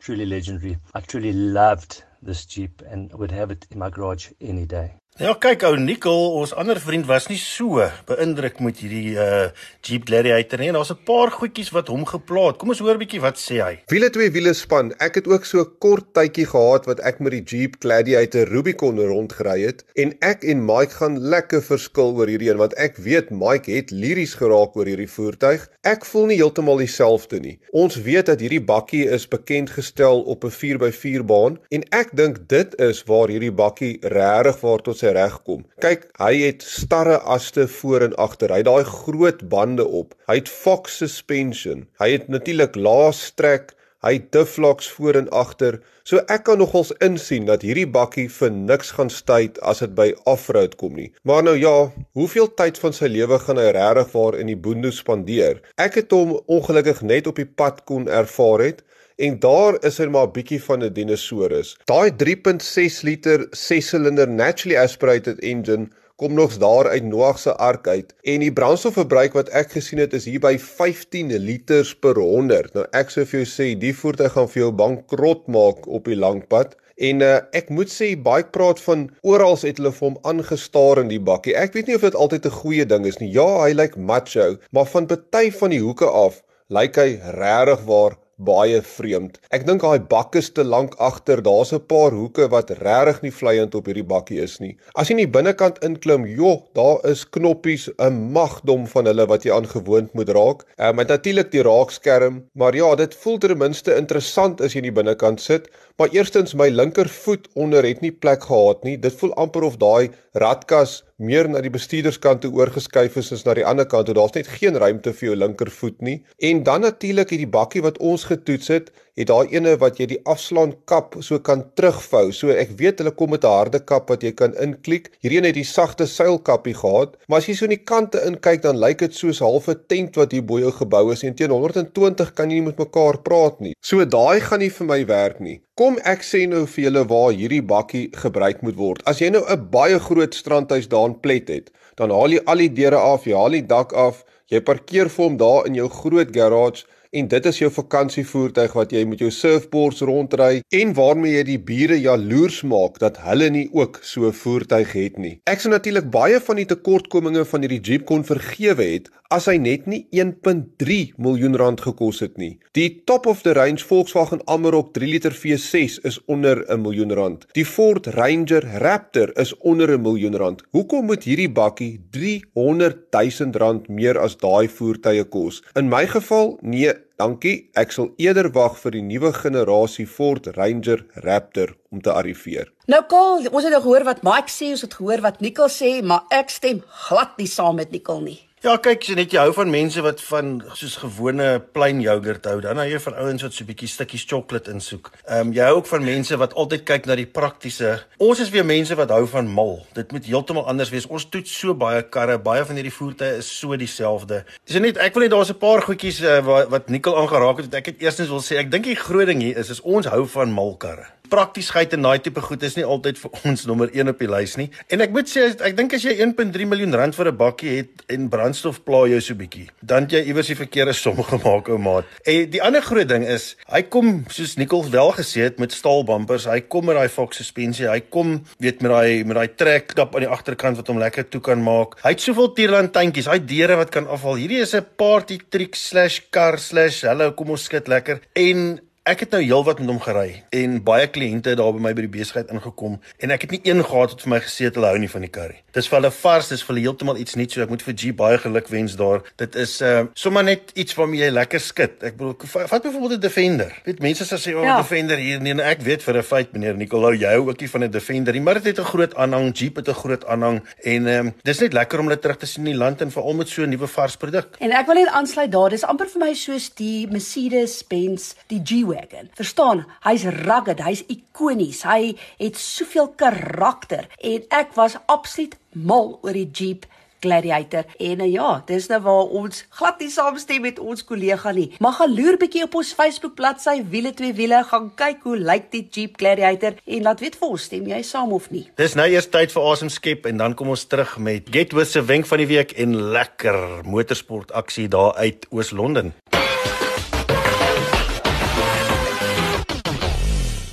truly 0.00 0.24
legendary. 0.24 0.78
I 0.94 1.00
truly 1.00 1.32
loved 1.32 2.02
this 2.22 2.46
Jeep 2.46 2.82
and 2.88 3.12
would 3.12 3.30
have 3.30 3.50
it 3.50 3.66
in 3.70 3.78
my 3.78 3.90
garage 3.90 4.30
any 4.40 4.64
day. 4.64 4.94
Ja, 5.16 5.30
kyk 5.40 5.62
ou 5.64 5.78
Nicole, 5.80 6.42
ons 6.42 6.50
ander 6.60 6.76
vriend 6.76 7.06
was 7.08 7.24
nie 7.30 7.38
so 7.40 7.80
beïndruk 8.04 8.58
met 8.60 8.82
hierdie 8.82 9.14
uh 9.16 9.46
Jeep 9.80 10.02
Gladiator 10.10 10.60
nie. 10.60 10.68
Daar's 10.76 10.92
'n 10.92 11.06
paar 11.08 11.30
goedjies 11.32 11.70
wat 11.72 11.88
hom 11.88 12.04
geplaat. 12.04 12.58
Kom 12.58 12.68
ons 12.68 12.82
hoor 12.84 12.94
'n 12.94 13.00
bietjie 13.00 13.20
wat 13.22 13.38
sê 13.40 13.62
hy. 13.64 13.80
Wiele 13.88 14.10
twee 14.10 14.30
wiele 14.30 14.52
span. 14.52 14.92
Ek 15.00 15.14
het 15.14 15.26
ook 15.26 15.46
so 15.46 15.64
kort 15.64 16.12
tydjie 16.12 16.44
gehad 16.44 16.84
wat 16.84 17.00
ek 17.00 17.20
met 17.20 17.32
die 17.32 17.42
Jeep 17.42 17.76
Gladiator 17.80 18.44
Rubicon 18.44 19.00
rondgery 19.00 19.62
het 19.64 19.84
en 19.94 20.12
ek 20.20 20.44
en 20.44 20.66
Mike 20.66 20.92
gaan 20.92 21.18
lekker 21.18 21.62
verskil 21.62 22.12
oor 22.12 22.28
hierdie 22.28 22.50
een 22.50 22.58
want 22.58 22.74
ek 22.74 22.96
weet 22.96 23.30
Mike 23.30 23.70
het 23.70 23.90
liries 23.90 24.34
geraak 24.34 24.76
oor 24.76 24.84
hierdie 24.84 25.08
voertuig. 25.08 25.66
Ek 25.82 26.04
voel 26.04 26.26
nie 26.26 26.36
heeltemal 26.36 26.76
dieselfde 26.76 27.40
nie. 27.40 27.58
Ons 27.72 27.96
weet 27.96 28.26
dat 28.26 28.40
hierdie 28.40 28.60
bakkie 28.60 29.08
is 29.08 29.26
bekend 29.28 29.70
gestel 29.70 30.20
op 30.20 30.44
'n 30.44 30.50
4x4 30.50 31.24
baan 31.24 31.58
en 31.70 31.82
ek 31.90 32.12
dink 32.12 32.48
dit 32.48 32.80
is 32.80 33.02
waar 33.04 33.28
hierdie 33.28 33.52
bakkie 33.52 33.98
regtig 34.02 34.60
waar 34.60 34.82
tot 34.82 34.98
sy 34.98 35.05
reg 35.12 35.38
kom. 35.46 35.64
Kyk, 35.84 36.08
hy 36.18 36.32
het 36.42 36.62
starre 36.66 37.18
aste 37.18 37.68
voor 37.68 38.08
en 38.08 38.16
agter. 38.16 38.50
Hy 38.50 38.62
het 38.62 38.68
daai 38.68 38.84
groot 38.84 39.48
bande 39.48 39.86
op. 39.86 40.14
Hy 40.30 40.40
het 40.40 40.48
Fox 40.50 40.96
suspension. 41.02 41.86
Hy 42.02 42.10
het 42.16 42.28
natuurlik 42.32 42.74
laastrek. 42.74 43.76
Hy 44.04 44.12
het 44.18 44.26
difflocks 44.32 44.88
voor 44.92 45.16
en 45.18 45.28
agter. 45.34 45.80
So 46.06 46.20
ek 46.30 46.44
kan 46.46 46.60
nogals 46.62 46.92
insien 47.02 47.48
dat 47.48 47.64
hierdie 47.66 47.88
bakkie 47.90 48.28
vir 48.30 48.52
niks 48.54 48.92
gaan 48.94 49.10
stuit 49.10 49.56
as 49.66 49.80
dit 49.82 49.94
by 49.98 50.12
offroad 50.30 50.76
kom 50.78 50.94
nie. 50.94 51.08
Maar 51.26 51.42
nou 51.48 51.56
ja, 51.58 51.74
hoeveel 52.14 52.52
tyd 52.60 52.78
van 52.78 52.94
sy 52.94 53.08
lewe 53.10 53.40
gaan 53.42 53.58
hy 53.58 53.72
regtig 53.74 54.12
waar 54.12 54.36
in 54.38 54.52
die 54.52 54.58
boonde 54.66 54.92
spandeer? 54.94 55.58
Ek 55.82 55.98
het 55.98 56.14
hom 56.14 56.36
ongelukkig 56.46 57.02
net 57.02 57.26
op 57.26 57.40
die 57.42 57.48
pad 57.48 57.82
kon 57.90 58.06
ervaar 58.06 58.62
het 58.68 58.84
en 59.16 59.38
daar 59.40 59.78
is 59.88 59.96
hy 60.00 60.06
maar 60.12 60.28
bietjie 60.32 60.58
van 60.62 60.84
'n 60.84 60.92
dinosourus. 60.92 61.76
Daai 61.88 62.10
3.6 62.22 63.02
liter 63.02 63.46
6-silinder 63.50 64.28
naturally 64.28 64.76
aspirated 64.76 65.38
engine 65.40 65.88
kom 66.16 66.34
nogs 66.34 66.58
daar 66.58 66.88
uit 66.88 67.04
Noag 67.04 67.38
se 67.38 67.52
ark 67.56 67.88
uit 67.88 68.14
en 68.22 68.40
die 68.40 68.52
brandstofverbruik 68.52 69.32
wat 69.36 69.48
ek 69.48 69.72
gesien 69.76 70.00
het 70.00 70.12
is 70.16 70.24
hier 70.24 70.40
by 70.40 70.56
15 70.58 71.32
liters 71.36 71.94
per 71.94 72.16
100. 72.20 72.74
Nou 72.74 72.84
ek 72.92 73.12
sou 73.12 73.24
vir 73.24 73.40
jou 73.40 73.48
sê 73.52 73.78
die 73.78 73.94
voertuig 73.94 74.32
gaan 74.32 74.48
vir 74.48 74.62
jou 74.62 74.72
bankrot 74.72 75.46
maak 75.46 75.86
op 75.86 76.04
die 76.04 76.16
lang 76.16 76.44
pad. 76.48 76.76
En 76.96 77.20
uh, 77.20 77.40
ek 77.52 77.68
moet 77.68 77.92
sê 77.92 78.14
baie 78.16 78.44
praat 78.44 78.80
van 78.80 79.10
oral 79.20 79.58
het 79.60 79.76
hulle 79.76 79.92
vir 79.92 80.08
hom 80.08 80.16
aangestaar 80.24 81.02
in 81.04 81.12
die 81.12 81.20
bakkie. 81.20 81.52
Ek 81.52 81.76
weet 81.76 81.88
nie 81.88 81.96
of 81.96 82.04
dit 82.04 82.16
altyd 82.16 82.46
'n 82.46 82.58
goeie 82.60 82.86
ding 82.88 83.04
is 83.06 83.20
nie. 83.20 83.32
Ja, 83.32 83.64
hy 83.64 83.72
lyk 83.72 83.96
macho, 83.96 84.56
maar 84.72 84.88
van 84.88 85.06
party 85.06 85.50
van 85.50 85.70
die 85.70 85.84
hoeke 85.84 86.08
af 86.08 86.42
lyk 86.68 86.96
hy 86.96 87.20
regtig 87.36 87.84
waar 87.84 88.16
baie 88.36 88.82
vreemd. 88.84 89.38
Ek 89.54 89.64
dink 89.66 89.80
daai 89.82 90.00
bak 90.10 90.36
is 90.36 90.50
te 90.52 90.64
lank 90.64 90.94
agter. 91.00 91.40
Daar's 91.42 91.72
'n 91.72 91.80
paar 91.88 92.12
hoeke 92.12 92.48
wat 92.48 92.70
regtig 92.70 93.22
nie 93.22 93.32
vleiend 93.32 93.74
op 93.74 93.86
hierdie 93.86 94.04
bakkie 94.04 94.40
is 94.42 94.58
nie. 94.60 94.76
As 94.94 95.08
jy 95.08 95.16
in 95.16 95.24
die 95.24 95.38
binnekant 95.38 95.78
inklim, 95.84 96.26
joh, 96.26 96.62
daar 96.74 97.00
is 97.04 97.24
knoppies, 97.24 97.88
'n 97.98 98.32
magdom 98.32 98.86
van 98.86 99.06
hulle 99.06 99.26
wat 99.26 99.44
jy 99.44 99.52
aangewoond 99.52 100.14
moet 100.14 100.28
raak. 100.28 100.64
Ehm 100.78 100.88
um, 100.88 100.96
met 100.96 101.08
natuurlik 101.08 101.50
die 101.50 101.62
raakskerm, 101.62 102.44
maar 102.54 102.74
ja, 102.74 102.94
dit 102.94 103.14
voel 103.14 103.38
ten 103.38 103.58
minste 103.58 103.96
interessant 103.96 104.60
as 104.60 104.72
jy 104.72 104.78
in 104.78 104.92
die 104.92 105.02
binnekant 105.02 105.40
sit. 105.40 105.68
Maar 105.96 106.08
eerstens 106.08 106.54
my 106.54 106.68
linkervoet 106.68 107.48
onder 107.54 107.84
het 107.84 108.00
nie 108.00 108.12
plek 108.12 108.42
gehad 108.42 108.84
nie. 108.84 108.98
Dit 108.98 109.14
voel 109.14 109.34
amper 109.34 109.62
of 109.62 109.76
daai 109.76 110.10
ratkas 110.32 111.05
meer 111.16 111.48
na 111.48 111.62
die 111.64 111.72
bestuurderskant 111.72 112.42
toe 112.44 112.52
oorgeskuif 112.52 113.16
is 113.16 113.32
as 113.32 113.44
na 113.46 113.54
die 113.56 113.64
ander 113.64 113.88
kant. 113.88 114.12
Daar's 114.14 114.36
net 114.36 114.50
geen 114.58 114.76
ruimte 114.76 115.14
vir 115.16 115.30
jou 115.30 115.36
linkervoet 115.36 116.00
nie. 116.04 116.18
En 116.38 116.62
dan 116.62 116.84
natuurlik 116.84 117.32
hierdie 117.32 117.50
bakkie 117.50 117.82
wat 117.82 117.98
ons 117.98 118.26
getoets 118.28 118.68
het, 118.72 118.92
het 119.16 119.30
daai 119.30 119.48
ene 119.54 119.72
wat 119.80 119.96
jy 120.00 120.06
die 120.10 120.20
afslaan 120.28 120.74
kap 120.90 121.16
so 121.24 121.40
kan 121.40 121.64
terugvou. 121.78 122.28
So 122.36 122.52
ek 122.52 122.74
weet 122.80 123.00
hulle 123.00 123.14
kom 123.16 123.30
met 123.32 123.44
'n 123.44 123.56
harde 123.58 123.80
kap 123.80 124.10
wat 124.12 124.22
jy 124.22 124.32
kan 124.32 124.52
inklik. 124.60 125.10
Hierdie 125.22 125.38
een 125.38 125.48
het 125.48 125.54
die 125.54 125.64
sagte 125.64 126.06
seilkappie 126.06 126.74
gehad, 126.74 127.16
maar 127.28 127.38
as 127.38 127.48
jy 127.48 127.54
so 127.54 127.64
in 127.64 127.76
die 127.76 127.84
kante 127.84 128.20
inkyk 128.26 128.62
dan 128.62 128.76
lyk 128.76 128.98
dit 128.98 129.14
soos 129.14 129.40
half 129.40 129.68
'n 129.68 129.80
tent 129.88 130.16
wat 130.16 130.32
hier 130.32 130.44
bo 130.44 130.58
jou 130.58 130.72
gebou 130.72 131.12
is 131.12 131.24
en 131.24 131.34
teen 131.34 131.50
120 131.50 132.34
kan 132.34 132.50
jy 132.50 132.56
nie 132.56 132.66
met 132.66 132.78
mekaar 132.78 133.18
praat 133.22 133.60
nie. 133.60 133.74
So 133.80 134.04
daai 134.04 134.40
gaan 134.40 134.60
nie 134.60 134.70
vir 134.70 134.86
my 134.86 135.06
werk 135.06 135.40
nie. 135.40 135.60
Kom 135.76 135.98
ek 136.04 136.22
sê 136.22 136.46
nou 136.48 136.66
vir 136.66 136.84
julle 136.84 137.04
waar 137.08 137.32
hierdie 137.32 137.62
bakkie 137.62 138.08
gebruik 138.16 138.62
moet 138.62 138.76
word. 138.76 139.02
As 139.06 139.18
jy 139.20 139.30
nou 139.30 139.44
'n 139.44 139.70
baie 139.70 139.98
groot 139.98 140.34
strandhuis 140.34 140.88
daar 140.88 141.05
Plet 141.14 141.48
het, 141.48 141.70
dan 141.94 142.10
haal 142.10 142.34
jy 142.34 142.42
al 142.46 142.64
die 142.64 142.72
deure 142.72 142.98
af, 142.98 143.26
jy 143.26 143.36
haal 143.36 143.54
die 143.54 143.66
dak 143.66 143.94
af, 143.94 144.24
jy 144.50 144.60
parkeer 144.60 145.08
vir 145.12 145.24
hom 145.24 145.36
daar 145.38 145.66
in 145.70 145.78
jou 145.78 145.88
groot 145.88 146.32
garage 146.34 146.84
en 147.16 147.28
dit 147.32 147.46
is 147.48 147.58
jou 147.62 147.70
vakansievoertuig 147.72 148.74
wat 148.76 148.92
jy 148.92 149.04
met 149.08 149.22
jou 149.24 149.30
surfboards 149.32 150.02
rondry 150.04 150.60
en 150.80 150.92
waarmee 150.96 151.36
jy 151.38 151.44
die 151.48 151.60
bure 151.70 151.96
jaloers 152.00 152.60
maak 152.68 152.98
dat 153.00 153.22
hulle 153.24 153.48
nie 153.50 153.68
ook 153.72 154.00
so 154.02 154.28
'n 154.28 154.32
voertuig 154.32 154.92
het 154.92 155.18
nie. 155.18 155.40
Ek 155.46 155.60
sou 155.60 155.70
natuurlik 155.72 156.10
baie 156.10 156.40
van 156.40 156.56
die 156.56 156.66
tekortkominge 156.66 157.44
van 157.44 157.60
hierdie 157.60 157.80
Jeep 157.80 158.04
kon 158.06 158.24
vergewe 158.24 158.82
het 158.82 159.08
as 159.30 159.46
hy 159.50 159.56
net 159.58 159.86
nie 159.90 160.06
1.3 160.14 161.14
miljoen 161.18 161.56
rand 161.56 161.80
gekos 161.80 162.20
het 162.20 162.36
nie. 162.38 162.58
Die 162.72 163.02
top 163.06 163.26
of 163.26 163.42
the 163.42 163.54
range 163.56 163.84
Volkswagen 163.86 164.42
Amarok 164.46 164.92
3 164.94 165.08
liter 165.10 165.34
V6 165.34 165.98
is 166.04 166.20
onder 166.26 166.64
'n 166.68 166.80
miljoen 166.80 167.12
rand. 167.12 167.46
Die 167.54 167.64
Ford 167.64 168.06
Ranger 168.06 168.64
Raptor 168.78 169.32
is 169.38 169.56
onder 169.58 169.90
'n 169.90 170.02
miljoen 170.02 170.36
rand. 170.36 170.62
Hoekom 170.70 171.06
moet 171.06 171.24
hierdie 171.24 171.50
bakkie 171.50 172.00
300 172.10 173.10
000 173.10 173.50
rand 173.52 173.88
meer 173.88 174.18
as 174.18 174.36
daai 174.36 174.68
voertuie 174.68 175.24
kos? 175.24 175.62
In 175.74 175.88
my 175.88 176.06
geval, 176.06 176.58
nee, 176.62 176.92
dankie. 177.20 177.68
Ek 177.78 177.94
sal 177.94 178.10
eerder 178.22 178.48
wag 178.54 178.76
vir 178.80 178.96
die 178.98 179.04
nuwe 179.06 179.32
generasie 179.36 180.06
Ford 180.06 180.48
Ranger 180.56 181.04
Raptor 181.24 181.76
om 181.90 182.02
te 182.02 182.12
arriveer. 182.12 182.72
Nou 182.90 183.02
Karl, 183.10 183.46
ons 183.50 183.64
het 183.64 183.72
nou 183.72 183.82
gehoor 183.84 184.06
wat 184.08 184.24
Mike 184.26 184.52
sê, 184.52 184.72
ons 184.74 184.84
het 184.86 184.98
gehoor 184.98 185.24
wat 185.24 185.40
Nicole 185.44 185.72
sê, 185.72 185.98
maar 186.02 186.26
ek 186.34 186.52
stem 186.54 186.82
glad 187.06 187.38
nie 187.40 187.50
saam 187.50 187.78
met 187.80 187.94
Nicole 187.94 188.24
nie. 188.26 188.40
Ja, 188.66 188.72
kyk, 188.82 189.04
jy 189.06 189.14
net 189.14 189.30
jy 189.30 189.38
hou 189.38 189.52
van 189.54 189.68
mense 189.70 190.02
wat 190.02 190.18
van 190.26 190.56
soos 190.74 190.96
gewone 190.98 191.60
plain 191.76 192.00
yoghurt 192.02 192.48
hou. 192.50 192.56
Dan 192.64 192.80
hou 192.82 192.86
jy 192.90 192.98
van 193.04 193.14
ouens 193.22 193.44
wat 193.44 193.54
so 193.54 193.62
'n 193.62 193.68
bietjie 193.68 193.86
stukkies 193.86 194.24
sjokolade 194.26 194.72
insoek. 194.74 195.12
Ehm 195.28 195.38
um, 195.46 195.52
jy 195.54 195.62
hou 195.62 195.76
ook 195.76 195.86
van 195.86 196.02
mense 196.02 196.36
wat 196.36 196.54
altyd 196.54 196.82
kyk 196.82 197.06
na 197.06 197.14
die 197.14 197.30
praktiese. 197.30 198.02
Ons 198.18 198.40
is 198.40 198.50
weer 198.50 198.64
mense 198.66 198.94
wat 198.96 199.10
hou 199.10 199.24
van 199.26 199.46
mal. 199.46 199.86
Dit 199.94 200.10
moet 200.10 200.26
heeltemal 200.26 200.66
anders 200.66 200.90
wees. 200.90 201.06
Ons 201.06 201.28
toets 201.28 201.58
so 201.58 201.74
baie 201.74 202.02
karre, 202.02 202.38
baie 202.38 202.64
van 202.64 202.74
hierdie 202.74 202.92
voertuie 202.92 203.36
is 203.38 203.58
so 203.58 203.76
dieselfde. 203.76 204.44
Dis 204.64 204.80
net 204.80 204.96
ek 204.96 205.14
wil 205.14 205.22
net 205.22 205.30
daar's 205.30 205.50
'n 205.50 205.58
paar 205.58 205.82
goedjies 205.82 206.20
uh, 206.22 206.42
wat 206.42 206.68
wat 206.68 206.88
Nicole 206.88 207.16
aangeraak 207.16 207.58
het 207.58 207.74
ek 207.74 207.86
het 207.86 208.02
eerstens 208.02 208.28
wil 208.28 208.42
sê. 208.42 208.58
Ek 208.58 208.70
dink 208.70 208.84
die 208.84 208.96
groot 208.96 209.26
ding 209.26 209.42
hier 209.42 209.56
is 209.56 209.70
is 209.70 209.80
ons 209.80 210.06
hou 210.06 210.26
van 210.26 210.50
mal 210.50 210.74
karre 210.76 211.06
praktiesheid 211.30 211.92
en 211.96 212.06
daai 212.06 212.18
tipe 212.22 212.40
goed 212.40 212.62
is 212.66 212.76
nie 212.78 212.84
altyd 212.84 213.18
vir 213.20 213.30
ons 213.48 213.66
nommer 213.68 213.90
1 213.92 214.12
op 214.12 214.18
die 214.22 214.30
lys 214.30 214.56
nie. 214.60 214.68
En 214.92 215.02
ek 215.04 215.14
moet 215.14 215.30
sê 215.30 215.48
ek 215.54 215.76
dink 215.78 215.94
as 215.96 216.04
jy 216.06 216.16
1.3 216.24 216.68
miljoen 216.68 216.94
rand 216.94 217.14
vir 217.16 217.30
'n 217.30 217.36
bakkie 217.36 217.72
het 217.76 218.04
en 218.12 218.28
brandstof 218.32 218.82
pla 218.84 219.06
jou 219.10 219.20
so 219.20 219.34
bietjie, 219.34 219.68
dan 219.82 220.06
jy 220.10 220.22
iewers 220.26 220.46
die 220.52 220.58
verkeerde 220.58 220.94
som 220.94 221.16
gemaak 221.32 221.68
ou 221.68 221.78
maat. 221.78 222.04
En 222.24 222.50
die 222.50 222.62
ander 222.62 222.82
groot 222.82 223.08
ding 223.08 223.26
is, 223.26 223.56
hy 223.68 223.82
kom 223.82 224.24
soos 224.28 224.56
Nicole 224.56 224.90
wel 224.90 225.12
gesê 225.12 225.42
het 225.48 225.58
met 225.58 225.72
staal 225.72 226.04
bumpers, 226.04 226.46
hy 226.46 226.60
kom 226.60 226.86
met 226.86 226.96
daai 226.96 227.08
Fox 227.08 227.36
suspensie, 227.36 227.88
hy 227.88 228.00
kom 228.00 228.40
weet 228.58 228.82
met 228.82 228.90
daai 228.90 229.24
met 229.24 229.36
daai 229.36 229.48
trek 229.56 229.94
knap 229.94 230.14
aan 230.14 230.26
die 230.26 230.30
agterkant 230.30 230.76
wat 230.76 230.88
hom 230.88 230.98
lekker 230.98 231.28
toe 231.28 231.40
kan 231.40 231.62
maak. 231.62 231.96
Hy 232.02 232.10
het 232.14 232.20
soveel 232.20 232.52
tierland 232.54 232.92
tandjies, 232.92 233.28
hy 233.30 233.38
deure 233.38 233.76
wat 233.76 233.90
kan 233.90 234.06
afval. 234.06 234.36
Hierdie 234.40 234.62
is 234.62 234.74
'n 234.74 234.84
party 234.96 235.38
trick/car/hallo 235.50 237.32
kom 237.32 237.50
ons 237.50 237.64
skit 237.64 237.88
lekker. 237.88 238.20
En 238.34 238.80
Ek 239.06 239.20
het 239.22 239.30
nou 239.30 239.38
heelwat 239.38 239.78
met 239.78 239.86
hom 239.86 240.00
gery 240.02 240.40
en 240.58 240.80
baie 240.82 241.06
kliënte 241.06 241.52
daar 241.54 241.68
by 241.76 241.78
my 241.84 241.92
by 241.94 242.02
die 242.02 242.10
besigheid 242.10 242.48
ingekom 242.50 242.96
en 243.22 243.30
ek 243.30 243.44
het 243.44 243.52
nie 243.54 243.60
een 243.62 243.84
gehad 243.86 244.16
wat 244.16 244.22
vir 244.24 244.32
my 244.32 244.40
gesê 244.42 244.64
het 244.66 244.74
hulle 244.74 244.88
hou 244.90 244.98
nie 244.98 245.10
van 245.12 245.22
die 245.22 245.30
karry. 245.30 245.60
Dis 245.76 245.86
vir 245.86 246.00
hulle 246.00 246.10
vars, 246.10 246.48
dis 246.50 246.64
vir 246.64 246.72
hulle 246.72 246.82
heeltemal 246.82 247.20
iets 247.22 247.36
nuuts, 247.38 247.54
so 247.54 247.62
ek 247.62 247.70
moet 247.70 247.84
vir 247.86 247.94
G 247.94 248.10
baie 248.18 248.40
geluk 248.42 248.66
wens 248.72 248.96
daar. 248.98 249.22
Dit 249.38 249.54
is 249.62 249.76
uh 249.78 250.08
sommer 250.18 250.42
net 250.48 250.72
iets 250.74 250.96
waarmee 250.98 251.20
jy 251.22 251.28
lekker 251.36 251.62
skit. 251.62 252.02
Ek 252.02 252.16
bedoel, 252.18 252.34
vat 252.50 252.82
byvoorbeeld 252.82 253.14
'n 253.20 253.22
Defender. 253.22 253.76
Weet 253.84 254.02
mense 254.02 254.26
sê 254.26 254.56
o, 254.56 254.58
oh, 254.58 254.64
ja. 254.66 254.80
Defender 254.82 255.22
hier 255.22 255.38
nee, 255.40 255.54
ek 255.54 255.86
weet 255.86 256.02
vir 256.02 256.18
'n 256.18 256.26
feit 256.26 256.52
meneer 256.52 256.74
Nicolou, 256.74 257.14
jy 257.14 257.30
hou 257.36 257.46
ookie 257.46 257.70
van 257.70 257.84
'n 257.84 257.90
Defender, 257.90 258.34
nie, 258.34 258.42
maar 258.42 258.58
dit 258.58 258.74
het 258.74 258.80
'n 258.80 258.90
groot 258.90 259.14
aanhang, 259.14 259.54
Jeep 259.54 259.76
het 259.76 259.88
'n 259.88 259.94
groot 259.94 260.26
aanhang 260.26 260.64
en 260.82 261.06
ehm 261.06 261.26
um, 261.26 261.34
dis 261.44 261.60
net 261.60 261.72
lekker 261.72 262.00
om 262.00 262.08
hulle 262.10 262.18
terug 262.18 262.38
te 262.42 262.46
sien 262.46 262.66
in 262.66 262.72
die 262.72 262.82
land 262.82 263.00
en 263.00 263.10
veral 263.14 263.34
met 263.34 263.48
so 263.48 263.62
'n 263.62 263.70
nuwe 263.70 263.86
vars 263.86 264.16
produk. 264.16 264.56
En 264.58 264.72
ek 264.72 264.86
wil 264.86 264.94
net 264.94 265.14
aansluit 265.14 265.52
daar, 265.52 265.70
dis 265.70 265.84
amper 265.84 266.08
vir 266.08 266.26
my 266.26 266.34
soos 266.34 266.74
die 266.74 267.06
Mercedes-Benz, 267.06 268.34
die 268.48 268.62
G 268.64 268.95
Wagon. 268.96 269.30
Verstaan, 269.36 269.84
hy's 270.06 270.24
rugged, 270.42 270.82
hy's 270.84 271.04
ikonies. 271.12 271.84
Hy 271.86 272.16
het 272.40 272.60
soveel 272.60 273.12
karakter 273.20 274.08
en 274.24 274.46
ek 274.56 274.76
was 274.78 274.98
absoluut 275.06 275.56
mal 275.76 276.16
oor 276.22 276.36
die 276.36 276.48
Jeep 276.52 276.86
Gladiator. 277.20 277.84
En 277.98 278.20
uh, 278.20 278.28
ja, 278.32 278.50
dis 278.68 278.88
nou 278.90 279.00
waar 279.04 279.32
ons 279.40 279.62
glad 279.78 280.00
nie 280.02 280.10
saamstem 280.12 280.64
met 280.66 280.80
ons 280.82 281.04
kollega 281.06 281.52
nie. 281.56 281.68
Maar 281.82 281.98
gaan 282.00 282.14
loer 282.14 282.38
bietjie 282.40 282.64
op 282.66 282.76
ons 282.80 282.92
Facebook 282.96 283.36
bladsy 283.38 283.78
Wiele 283.90 284.12
twee 284.16 284.34
wiele, 284.36 284.62
gaan 284.68 284.90
kyk 284.98 285.24
hoe 285.26 285.36
lyk 285.40 285.70
die 285.72 285.84
Jeep 285.90 286.18
Gladiator 286.20 286.76
en 286.84 287.06
laat 287.06 287.22
weet 287.24 287.38
vir 287.40 287.54
ons 287.56 287.66
stem 287.68 287.88
jy 287.90 288.02
saam 288.06 288.34
of 288.36 288.50
nie. 288.52 288.66
Dis 288.80 288.96
nou 288.98 289.06
eers 289.10 289.30
tyd 289.32 289.54
vir 289.54 289.68
asem 289.72 289.90
skep 289.92 290.28
en 290.28 290.42
dan 290.42 290.56
kom 290.58 290.72
ons 290.74 290.86
terug 290.90 291.16
met 291.22 291.48
Getwith 291.52 291.92
se 291.92 292.04
wenk 292.06 292.28
van 292.28 292.42
die 292.42 292.50
week 292.50 292.76
en 292.82 292.96
lekker 293.16 293.58
motorsport 293.88 294.52
aksie 294.56 294.88
daar 294.92 295.16
uit 295.16 295.48
Oos-London. 295.50 296.12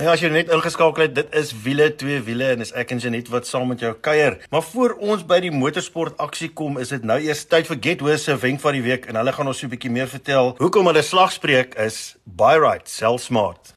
Nou 0.00 0.08
as 0.12 0.22
jy 0.22 0.30
net 0.34 0.52
ingeskakel 0.54 1.06
het, 1.06 1.14
dit 1.14 1.36
is 1.40 1.52
wiele 1.64 1.90
twee 2.00 2.20
wiele 2.26 2.52
en 2.54 2.62
dis 2.64 2.72
ek 2.72 2.94
en 2.94 3.02
Janet 3.02 3.30
wat 3.32 3.48
saam 3.48 3.68
met 3.72 3.80
jou 3.84 3.92
kuier. 3.94 4.38
Maar 4.50 4.64
voor 4.70 4.96
ons 5.00 5.24
by 5.26 5.40
die 5.44 5.52
motorsport 5.54 6.18
aksie 6.22 6.50
kom, 6.52 6.78
is 6.82 6.94
dit 6.94 7.04
nou 7.06 7.18
eers 7.22 7.44
tyd 7.50 7.68
vir 7.70 7.80
Getway 7.88 8.16
se 8.20 8.36
wenk 8.36 8.60
van 8.64 8.78
die 8.78 8.84
week 8.84 9.08
en 9.10 9.20
hulle 9.20 9.32
gaan 9.32 9.50
ons 9.50 9.58
so 9.58 9.66
'n 9.66 9.74
bietjie 9.74 9.90
meer 9.90 10.08
vertel 10.08 10.54
hoekom 10.58 10.86
hulle 10.86 11.02
slagspreuk 11.02 11.74
is 11.78 12.16
buy 12.24 12.56
right, 12.58 12.88
sell 12.88 13.18
smart. 13.18 13.74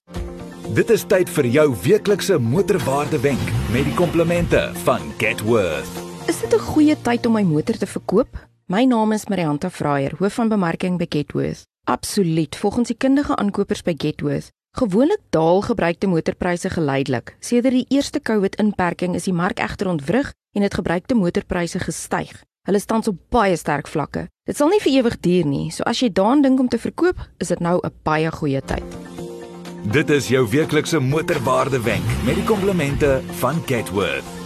Dit 0.75 0.89
is 0.89 1.05
tyd 1.07 1.29
vir 1.29 1.45
jou 1.45 1.75
weeklikse 1.83 2.37
motorwaarde 2.37 3.19
wenk 3.23 3.45
met 3.71 3.85
die 3.87 3.95
komplemente 3.95 4.71
van 4.83 5.01
Getworth. 5.17 5.95
Is 6.27 6.39
dit 6.39 6.53
'n 6.53 6.59
goeie 6.59 6.95
tyd 7.01 7.25
om 7.25 7.33
my 7.33 7.43
motor 7.43 7.77
te 7.77 7.87
verkoop? 7.87 8.27
My 8.67 8.83
naam 8.83 9.11
is 9.11 9.27
Marianta 9.27 9.69
Fraier, 9.69 10.11
hoof 10.19 10.33
van 10.33 10.49
bemarking 10.49 10.97
by 10.97 11.05
Getworth. 11.09 11.63
Absoluut, 11.83 12.55
volgens 12.55 12.87
die 12.87 12.97
kundige 12.97 13.35
aankopers 13.35 13.81
by 13.81 13.93
Getworth. 13.97 14.51
Gewoonlik 14.77 15.21
daal 15.29 15.61
gebruikte 15.61 16.07
motorpryse 16.07 16.69
geleidelik. 16.69 17.31
Sedert 17.39 17.73
die 17.73 17.85
eerste 17.89 18.19
COVID-inperking 18.21 19.15
is 19.17 19.25
die 19.25 19.33
mark 19.33 19.57
egter 19.57 19.89
ontwrig 19.89 20.29
en 20.53 20.61
het 20.61 20.77
gebruikte 20.77 21.17
motorpryse 21.17 21.81
gestyg. 21.81 22.43
Hulle 22.69 22.79
staan 22.79 23.01
op 23.09 23.17
baie 23.33 23.57
sterk 23.57 23.89
vlakke. 23.89 24.27
Dit 24.45 24.59
sal 24.59 24.69
nie 24.69 24.81
vir 24.83 24.99
ewig 24.99 25.17
duur 25.25 25.49
nie, 25.49 25.71
so 25.73 25.81
as 25.89 26.03
jy 26.03 26.11
daaraan 26.13 26.45
dink 26.45 26.61
om 26.61 26.69
te 26.69 26.77
verkoop, 26.77 27.25
is 27.41 27.49
dit 27.49 27.59
nou 27.59 27.79
'n 27.81 27.91
baie 28.03 28.31
goeie 28.31 28.61
tyd. 28.61 28.85
Dit 29.91 30.09
is 30.09 30.27
jou 30.27 30.45
weeklikse 30.45 30.99
motorwaarde 30.99 31.81
wenk 31.81 32.05
met 32.25 32.35
die 32.35 32.45
komplemente 32.45 33.21
van 33.41 33.63
Getworth. 33.65 34.36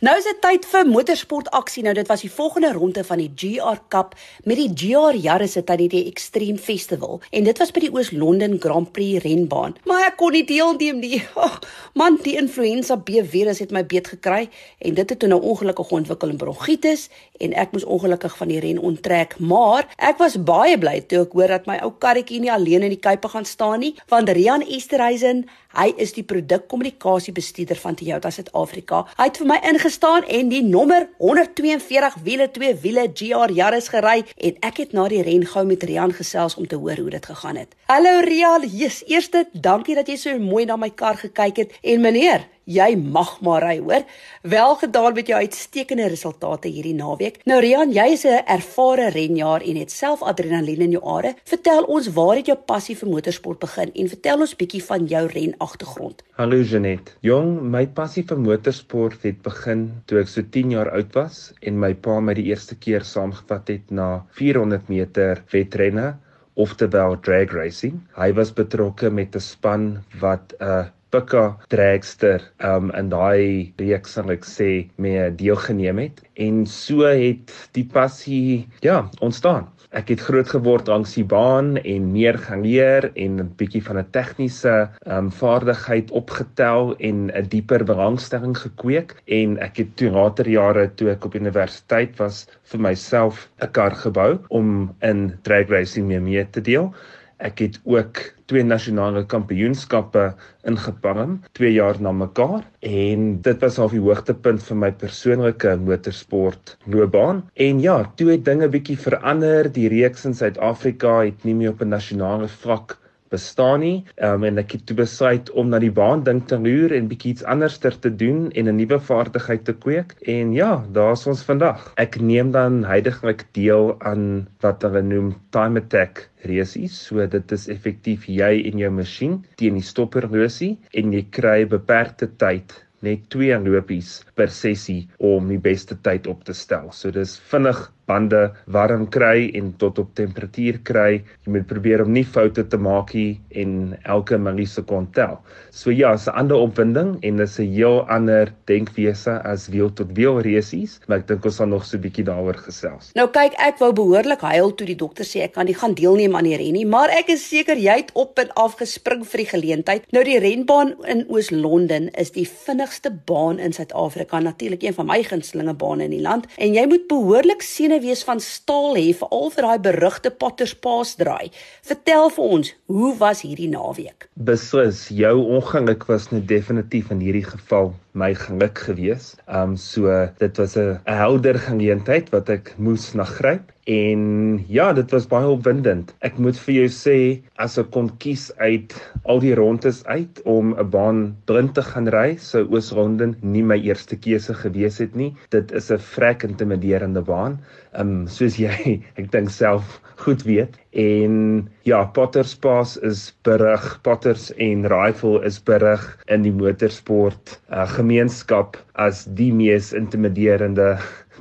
Nou 0.00 0.14
is 0.16 0.24
dit 0.24 0.38
tyd 0.40 0.64
vir 0.64 0.86
motorsport 0.88 1.50
aksie. 1.52 1.82
Nou 1.84 1.92
dit 1.92 2.08
was 2.08 2.22
die 2.24 2.30
volgende 2.32 2.70
ronde 2.72 3.02
van 3.04 3.20
die 3.20 3.28
GR 3.36 3.82
Cup 3.92 4.14
met 4.48 4.56
die 4.56 4.70
GR 4.72 5.12
Yaris 5.12 5.58
se 5.58 5.60
tydens 5.60 5.92
die 5.92 6.06
Extreme 6.08 6.56
Festival 6.56 7.20
en 7.36 7.44
dit 7.44 7.60
was 7.60 7.72
by 7.76 7.82
die 7.84 7.90
Oos-London 7.92 8.56
Grand 8.62 8.88
Prix 8.96 9.20
renbaan. 9.26 9.76
Maar 9.84 10.06
ek 10.06 10.16
kon 10.22 10.32
nie 10.32 10.46
deelneem 10.48 11.04
nie. 11.04 11.20
Oh, 11.40 11.56
man, 11.96 12.18
die 12.24 12.34
influenza 12.36 12.96
B 12.96 13.20
virus 13.28 13.60
het 13.60 13.70
my 13.72 13.80
beet 13.88 14.08
gekry 14.12 14.48
en 14.78 14.96
dit 14.96 15.12
het 15.12 15.20
toe 15.20 15.28
nou 15.28 15.38
ongelukkig 15.52 15.92
ontwikkel 16.00 16.32
in 16.32 16.40
bronchitis 16.40 17.06
en 17.40 17.54
ek 17.56 17.72
moes 17.72 17.84
ongelukkig 17.84 18.34
van 18.40 18.52
die 18.52 18.60
ren 18.60 18.80
onttrek. 18.80 19.36
Maar 19.38 19.88
ek 19.96 20.20
was 20.20 20.36
baie 20.36 20.80
bly 20.80 20.98
toe 21.08 21.26
ek 21.26 21.36
hoor 21.36 21.56
dat 21.58 21.68
my 21.68 21.78
ou 21.84 21.92
karretjie 22.00 22.40
nie 22.40 22.52
alleen 22.52 22.88
in 22.88 22.92
die 22.92 23.00
kuipe 23.00 23.28
gaan 23.32 23.48
staan 23.48 23.84
nie, 23.84 23.94
want 24.12 24.32
Rian 24.32 24.64
Esterhuizen, 24.64 25.46
hy 25.76 25.90
is 26.02 26.12
die 26.16 26.24
produkkommunikasiebestuurder 26.26 27.78
van 27.78 27.96
Toyota 27.98 28.30
Suid-Afrika. 28.34 29.04
Hy 29.18 29.28
het 29.28 29.40
vir 29.40 29.48
my 29.50 29.58
ingestaan 29.70 30.26
en 30.26 30.50
die 30.50 30.62
nommer 30.66 31.06
142 31.22 32.16
wiele 32.26 32.48
twee 32.50 32.74
wiele 32.82 33.06
GR 33.14 33.54
Yaris 33.54 33.90
gery 33.92 34.24
en 34.36 34.58
ek 34.66 34.82
het 34.84 34.94
na 34.96 35.06
die 35.12 35.22
ren 35.26 35.46
gou 35.46 35.64
met 35.68 35.86
Rian 35.86 36.14
gesels 36.16 36.56
om 36.58 36.66
te 36.66 36.78
hoor 36.80 36.98
hoe 36.98 37.10
dit 37.14 37.30
gegaan 37.32 37.60
het. 37.60 37.76
Hallo 37.90 38.20
Rian, 38.26 38.66
yes, 38.66 39.02
eerste 39.06 39.46
dankie 39.52 39.94
dat 39.98 40.10
jy 40.10 40.18
so 40.20 40.38
mooi 40.38 40.66
na 40.66 40.78
my 40.80 40.90
kar 40.90 41.20
gekyk 41.20 41.62
het 41.64 41.78
en 41.82 42.02
meneer 42.02 42.48
Jy 42.68 42.92
mag 43.00 43.40
maar 43.40 43.64
ry, 43.64 43.78
hoor. 43.80 44.04
Wel 44.42 44.74
gedaan 44.76 45.14
met 45.14 45.26
jou 45.26 45.38
uitstekende 45.40 46.08
resultate 46.12 46.68
hierdie 46.68 46.94
naweek. 46.94 47.40
Nou 47.48 47.60
Rian, 47.60 47.92
jy 47.92 48.04
is 48.12 48.24
'n 48.24 48.44
ervare 48.46 49.08
renjaer 49.10 49.62
en 49.62 49.76
het 49.76 49.90
self 49.90 50.22
adrenalien 50.22 50.80
in 50.80 50.90
jou 50.90 51.02
are. 51.04 51.34
Vertel 51.44 51.84
ons 51.84 52.12
waar 52.12 52.36
het 52.36 52.46
jou 52.46 52.56
passie 52.56 52.96
vir 52.96 53.08
motorsport 53.08 53.58
begin 53.58 53.90
en 53.94 54.08
vertel 54.08 54.40
ons 54.40 54.56
bietjie 54.56 54.82
van 54.84 55.06
jou 55.06 55.26
ren 55.26 55.54
agtergrond. 55.58 56.22
Hallo 56.36 56.56
Janet. 56.56 57.16
Jong, 57.20 57.62
my 57.62 57.86
passie 57.86 58.24
vir 58.24 58.38
motorsport 58.38 59.22
het 59.22 59.42
begin 59.42 60.02
toe 60.06 60.20
ek 60.20 60.28
so 60.28 60.42
10 60.42 60.70
jaar 60.70 60.90
oud 60.90 61.14
was 61.14 61.52
en 61.62 61.78
my 61.78 61.94
pa 61.94 62.20
my 62.20 62.34
die 62.34 62.50
eerste 62.52 62.74
keer 62.74 63.00
saamgevat 63.00 63.68
het 63.68 63.90
na 63.90 64.26
400 64.30 64.88
meter 64.88 65.42
wedrenne 65.50 66.18
oftewel 66.54 67.20
drag 67.20 67.52
racing. 67.52 68.00
Hy 68.16 68.32
was 68.32 68.52
betrokke 68.52 69.10
met 69.10 69.34
'n 69.34 69.40
span 69.40 70.04
wat 70.20 70.54
'n 70.60 70.64
uh, 70.64 70.84
Pikka 71.10 71.44
dragster 71.72 72.42
um 72.62 72.90
in 72.98 73.08
daai 73.10 73.72
reeks 73.82 74.12
sal 74.16 74.30
ek 74.30 74.44
sê 74.46 74.70
mee 75.02 75.26
deelgeneem 75.42 75.98
het 75.98 76.22
en 76.46 76.62
so 76.70 77.02
het 77.08 77.50
die 77.74 77.86
passie 77.96 78.68
ja 78.86 79.02
ontstaan. 79.20 79.66
Ek 79.90 80.12
het 80.12 80.20
groot 80.22 80.46
geword 80.46 80.86
langs 80.86 81.16
die 81.18 81.24
baan 81.26 81.72
en 81.82 82.12
meer 82.14 82.36
gaan 82.38 82.62
leer 82.62 83.08
en 83.18 83.40
'n 83.42 83.48
bietjie 83.58 83.82
van 83.82 83.98
'n 83.98 84.10
tegniese 84.14 84.74
um 85.16 85.32
vaardigheid 85.40 86.12
opgetel 86.20 86.94
en 87.10 87.30
'n 87.34 87.48
dieper 87.50 87.82
belangstelling 87.84 88.54
gekweek 88.54 89.16
en 89.26 89.58
ek 89.58 89.82
het 89.82 89.96
toe 89.96 90.10
later 90.14 90.46
jare 90.46 90.86
toe 90.94 91.10
ek 91.10 91.24
op 91.24 91.34
universiteit 91.34 92.14
was 92.22 92.46
vir 92.70 92.80
myself 92.80 93.48
'n 93.58 93.72
kar 93.72 93.94
gebou 94.04 94.38
om 94.48 94.94
in 95.02 95.34
drag 95.42 95.68
racing 95.74 96.06
mee 96.06 96.20
mee 96.20 96.46
te 96.50 96.60
deel. 96.60 96.94
Ek 97.40 97.62
het 97.64 97.78
ook 97.88 98.20
twee 98.50 98.64
nasionale 98.66 99.22
kampioenskappe 99.24 100.26
ingepalm, 100.68 101.38
2 101.56 101.72
jaar 101.72 101.96
na 102.04 102.12
mekaar 102.12 102.66
en 102.84 103.40
dit 103.46 103.64
was 103.64 103.78
al 103.80 103.88
die 103.94 104.02
hoogtepunt 104.04 104.60
vir 104.66 104.80
my 104.82 104.90
persoonlike 105.02 105.72
motorsport 105.86 106.76
loopbaan. 106.84 107.44
En 107.56 107.80
ja, 107.80 107.96
toe 108.20 108.32
het 108.34 108.44
dinge 108.44 108.68
bietjie 108.68 108.98
verander. 109.00 109.70
Die 109.72 109.88
reeks 109.88 110.26
in 110.28 110.36
Suid-Afrika 110.36 111.20
het 111.22 111.48
nie 111.48 111.56
meer 111.56 111.72
op 111.72 111.80
'n 111.80 111.94
nasionale 111.96 112.48
vlak 112.60 112.99
bestaan 113.30 113.80
nie. 113.84 114.04
Um, 114.22 114.44
en 114.48 114.58
ek 114.62 114.74
het 114.76 114.84
toe 114.88 114.96
besluit 114.98 115.50
om 115.58 115.70
na 115.70 115.80
die 115.82 115.92
baan 115.94 116.24
dink 116.26 116.48
te 116.50 116.58
loer 116.58 116.94
en 116.96 117.08
bietjie 117.10 117.34
iets 117.34 117.46
anderster 117.54 117.96
te 118.06 118.10
doen 118.22 118.50
en 118.50 118.68
'n 118.68 118.76
nuwe 118.76 118.98
vaardigheid 119.10 119.64
te 119.64 119.74
kweek. 119.84 120.16
En 120.34 120.52
ja, 120.52 120.84
daar's 120.92 121.26
ons 121.26 121.42
vandag. 121.46 121.92
Ek 121.96 122.20
neem 122.20 122.50
dan 122.50 122.84
heidaglik 122.84 123.46
deel 123.52 123.96
aan 124.00 124.48
wat 124.60 124.82
hulle 124.82 125.02
noem 125.02 125.34
time 125.50 125.80
attack 125.80 126.28
races. 126.44 126.98
So 127.06 127.26
dit 127.26 127.52
is 127.52 127.68
effektief 127.68 128.28
jy 128.28 128.52
en 128.70 128.78
jou 128.78 128.90
masjien 128.90 129.40
teen 129.56 129.74
die 129.74 129.86
stopperlosie 129.86 130.78
en 130.92 131.12
jy 131.12 131.26
kry 131.30 131.66
beperkte 131.66 132.30
tyd 132.36 132.74
net 133.06 133.28
twee 133.32 133.56
lopies 133.64 134.20
per 134.36 134.52
sessie 134.52 135.08
om 135.18 135.48
die 135.48 135.60
beste 135.60 135.96
tyd 136.04 136.26
op 136.30 136.44
te 136.44 136.56
stel. 136.56 136.90
So 136.92 137.10
dis 137.14 137.38
vinnig 137.50 137.80
bande 138.10 138.42
warm 138.66 139.06
kry 139.14 139.50
en 139.58 139.72
tot 139.78 139.98
op 140.02 140.10
temperatuur 140.18 140.80
kry. 140.90 141.22
Jy 141.46 141.54
moet 141.54 141.68
probeer 141.70 142.04
om 142.04 142.12
nie 142.14 142.26
foute 142.26 142.66
te 142.66 142.78
maak 142.80 143.14
nie 143.14 143.38
en 143.62 143.94
elke 144.02 144.38
millisekond 144.38 145.12
tel. 145.14 145.38
So 145.70 145.94
ja, 145.94 146.14
is 146.14 146.26
'n 146.26 146.34
ander 146.34 146.56
opwinding 146.56 147.18
en 147.22 147.36
dis 147.36 147.58
'n 147.58 147.72
heel 147.72 148.06
ander 148.08 148.52
denkwese 148.66 149.42
as 149.44 149.68
wiel 149.68 149.90
tot 149.94 150.08
wiel 150.16 150.40
resies, 150.40 150.98
maar 151.06 151.18
ek 151.18 151.28
dink 151.28 151.44
ons 151.44 151.56
sal 151.56 151.66
nog 151.66 151.84
so 151.84 151.96
'n 151.96 152.02
bietjie 152.02 152.24
daaroor 152.24 152.58
gesels. 152.66 153.10
Nou 153.14 153.28
kyk, 153.28 153.54
ek 153.58 153.78
wou 153.78 153.92
behoorlik 153.92 154.40
huil 154.40 154.74
toe 154.74 154.86
die 154.86 154.96
dokter 154.96 155.24
sê 155.24 155.42
ek 155.42 155.52
kan 155.52 155.66
nie 155.66 155.74
gaan 155.74 155.94
deelneem 155.94 156.36
aan 156.36 156.44
die 156.44 156.56
ren 156.56 156.72
nie, 156.72 156.86
maar 156.86 157.08
ek 157.08 157.28
is 157.28 157.48
seker 157.48 157.76
jy 157.76 157.96
het 157.96 158.10
op 158.14 158.38
en 158.38 158.50
af 158.56 158.76
gespring 158.76 159.24
vir 159.24 159.38
die 159.38 159.50
geleentheid. 159.50 160.02
Nou 160.12 160.24
die 160.24 160.38
renbaan 160.38 160.94
in 161.06 161.24
Oos-London 161.28 162.08
is 162.18 162.30
die 162.30 162.48
vinnigste 162.48 163.10
baan 163.26 163.58
in 163.58 163.72
Suid-Afrika, 163.72 164.40
natuurlik 164.40 164.82
een 164.82 164.94
van 164.94 165.06
my 165.06 165.22
gunstelinge 165.22 165.74
bane 165.74 166.04
in 166.04 166.10
die 166.10 166.22
land 166.22 166.46
en 166.56 166.74
jy 166.74 166.86
moet 166.86 167.08
behoorlik 167.08 167.62
sien 167.62 167.92
wees 168.00 168.22
van 168.26 168.40
staal 168.40 168.96
hê 168.98 169.08
veral 169.16 169.50
vir 169.54 169.66
daai 169.66 169.80
berugte 169.86 170.30
Potters 170.30 170.74
Pass 170.74 171.16
draai. 171.20 171.50
Vertel 171.86 172.30
vir 172.36 172.44
ons, 172.56 172.74
hoe 172.86 173.14
was 173.20 173.42
hierdie 173.46 173.70
naweek? 173.70 174.28
Beslis, 174.34 175.08
jou 175.14 175.36
ongeluk 175.58 176.06
was 176.10 176.30
net 176.30 176.48
definitief 176.48 177.10
in 177.14 177.20
hierdie 177.24 177.46
geval 177.46 177.94
my 178.12 178.32
geluk 178.34 178.78
gewees. 178.88 179.34
Um 179.46 179.76
so 179.76 180.10
dit 180.38 180.56
was 180.58 180.76
'n 180.76 180.98
helder 181.04 181.58
geleentheid 181.58 182.30
wat 182.30 182.48
ek 182.48 182.74
moes 182.78 183.12
nagryp 183.14 183.72
en 183.90 184.64
ja, 184.68 184.92
dit 184.94 185.10
was 185.14 185.26
baie 185.30 185.48
opwindend. 185.50 186.12
Ek 186.26 186.36
moet 186.38 186.58
vir 186.66 186.74
jou 186.76 186.88
sê 186.94 187.16
as 187.64 187.78
ek 187.80 187.90
kon 187.94 188.10
kies 188.22 188.48
uit 188.60 188.94
al 189.24 189.42
die 189.42 189.54
rondes 189.58 190.02
uit 190.06 190.42
om 190.44 190.74
'n 190.78 190.90
baan 190.92 191.22
blind 191.50 191.74
te 191.74 191.82
gaan 191.82 192.10
ry, 192.14 192.36
sou 192.38 192.62
Oos-London 192.68 193.34
nie 193.42 193.64
my 193.66 193.78
eerste 193.80 194.16
keuse 194.16 194.54
gewees 194.54 195.00
het 195.02 195.16
nie. 195.16 195.34
Dit 195.50 195.72
is 195.72 195.90
'n 195.90 195.98
vrek 195.98 196.44
intimiderende 196.44 197.22
baan. 197.22 197.58
Um 197.98 198.28
soos 198.28 198.58
jy 198.58 199.02
ek 199.20 199.32
dink 199.32 199.50
self 199.50 200.00
goed 200.20 200.42
weet 200.44 200.76
en 200.92 201.68
ja 201.88 202.04
Potters 202.04 202.54
Pass 202.54 202.96
is 202.96 203.32
berig 203.42 203.98
Potters 204.02 204.50
en 204.58 204.86
Rifle 204.86 205.40
is 205.44 205.58
berig 205.58 206.02
in 206.28 206.42
die 206.42 206.52
motorsport 206.52 207.56
uh, 207.72 207.86
gemeenskap 207.88 208.76
as 208.94 209.24
die 209.24 209.52
mees 209.52 209.92
intimiderende 209.96 210.98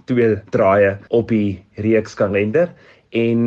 twee 0.09 0.35
draaie 0.55 0.97
op 1.09 1.29
die 1.31 1.61
reeks 1.85 2.17
kalender 2.17 2.73
en 3.15 3.39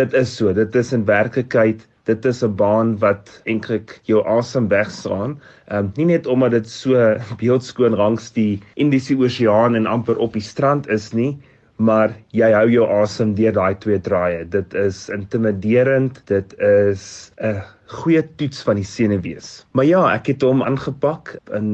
dit 0.00 0.16
is 0.18 0.34
so 0.40 0.52
dit 0.56 0.74
is 0.76 0.92
in 0.96 1.06
werklikheid 1.08 1.86
dit 2.08 2.24
is 2.24 2.42
'n 2.44 2.54
baan 2.56 2.96
wat 3.04 3.30
eintlik 3.44 4.00
jou 4.08 4.22
asem 4.36 4.68
wegslaan. 4.68 5.36
Ehm 5.68 5.84
um, 5.84 5.92
nie 5.96 6.08
net 6.14 6.26
omdat 6.26 6.50
dit 6.50 6.68
so 6.68 7.16
beeldskoon 7.42 7.96
langs 7.96 8.32
die 8.32 8.60
Indiese 8.74 9.16
Oseaan 9.16 9.74
en 9.74 9.86
amper 9.86 10.16
op 10.16 10.32
die 10.32 10.42
strand 10.42 10.88
is 10.88 11.12
nie, 11.12 11.36
maar 11.76 12.14
jy 12.32 12.50
hou 12.52 12.68
jou 12.70 12.86
asem 13.02 13.34
deur 13.34 13.52
daai 13.52 13.74
twee 13.78 14.00
draaie. 14.00 14.44
Dit 14.48 14.74
is 14.74 15.08
intimiderend. 15.08 16.22
Dit 16.26 16.54
is 16.58 17.32
'n 17.40 17.60
goeie 17.88 18.22
toets 18.40 18.62
van 18.66 18.78
die 18.80 18.86
senuwees. 18.86 19.48
Maar 19.72 19.86
ja, 19.88 20.02
ek 20.12 20.32
het 20.32 20.44
hom 20.44 20.62
aangepak 20.64 21.34
in 21.56 21.70